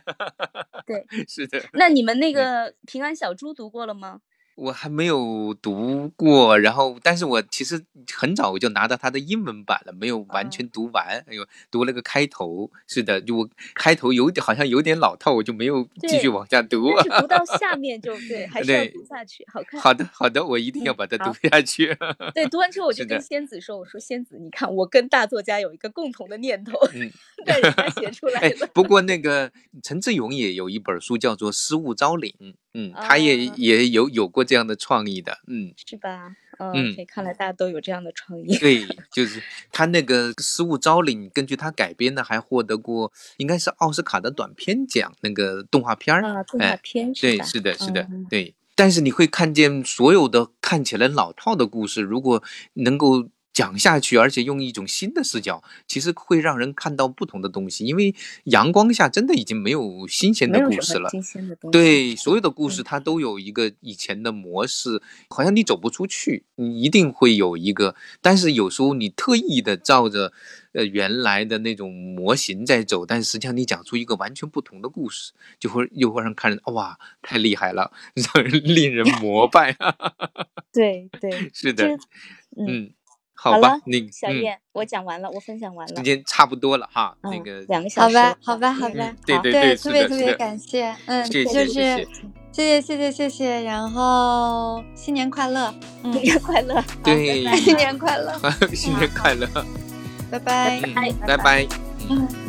[0.86, 4.20] 对，是的，那你们那个平安小猪读过了吗？
[4.56, 7.84] 我还没有读过，然后，但是我其实
[8.14, 11.22] 很早我就拿到它的英文版了，没有完哦全读完。
[11.28, 16.90] 哎呦，读了个开头，是的，就我开头有点好像有点老套，我就没有继续往下读。
[17.20, 19.78] 读到下 面就对，还是要读下去，好看。
[19.78, 21.94] 好的，好的，我一定要把它读下去。
[22.34, 27.12] 对，读完之后我 就跟仙子说：“我说仙子，你看我跟大作家有一个共同的念头，嗯
[27.44, 29.52] 让人家写出来哎。，不过那个
[29.82, 32.34] 陈志勇也有一本书叫做《失物招领》，
[32.78, 36.36] 嗯，他也、啊也有有过这样的创意的，嗯，是吧？
[36.58, 38.56] 嗯看来大家都有这样的创意。
[38.58, 48.54] 对，就是他那个《失物招领》，根据他改编的，还获得过应该是奥斯卡的短片奖那个动画片儿，啊，动画哎片是对，是的，是的，嗯对。
[48.74, 52.42] 但是你会看见所有的看起来老套的故事，如果
[52.74, 57.86] 能够讲下去，而且用一种新的视角，其实会让人看到不同的东西。
[57.86, 61.10] 因为阳光下真的已经没有新鲜的故事了。
[61.72, 65.00] 对，所有的故事嗯它都有一个以前的模式，
[65.30, 67.94] 好像你走不出去，你一定会有一个。
[68.20, 70.34] 但是有时候你特意的照着
[70.72, 79.74] 呃原来的那种模型在走，但实际上你讲出一个完全不同的故事，就会又会让看人哇太厉害了， 让人令人膜拜。
[80.74, 81.88] 对对，是的，
[82.58, 82.90] 嗯，嗯，
[83.36, 92.06] 好吧你小燕我讲完了我分享完了今天差不多了哈那个两个小时好吧好吧好吧对对对特别特别感谢嗯就是谢
[92.52, 95.72] 谢谢谢谢谢然后新年快乐
[96.02, 98.32] 新年快乐 对新年快乐
[98.74, 99.46] 新年快乐
[100.30, 100.80] 拜拜。
[101.26, 101.66] 拜拜
[102.08, 102.45] 嗯。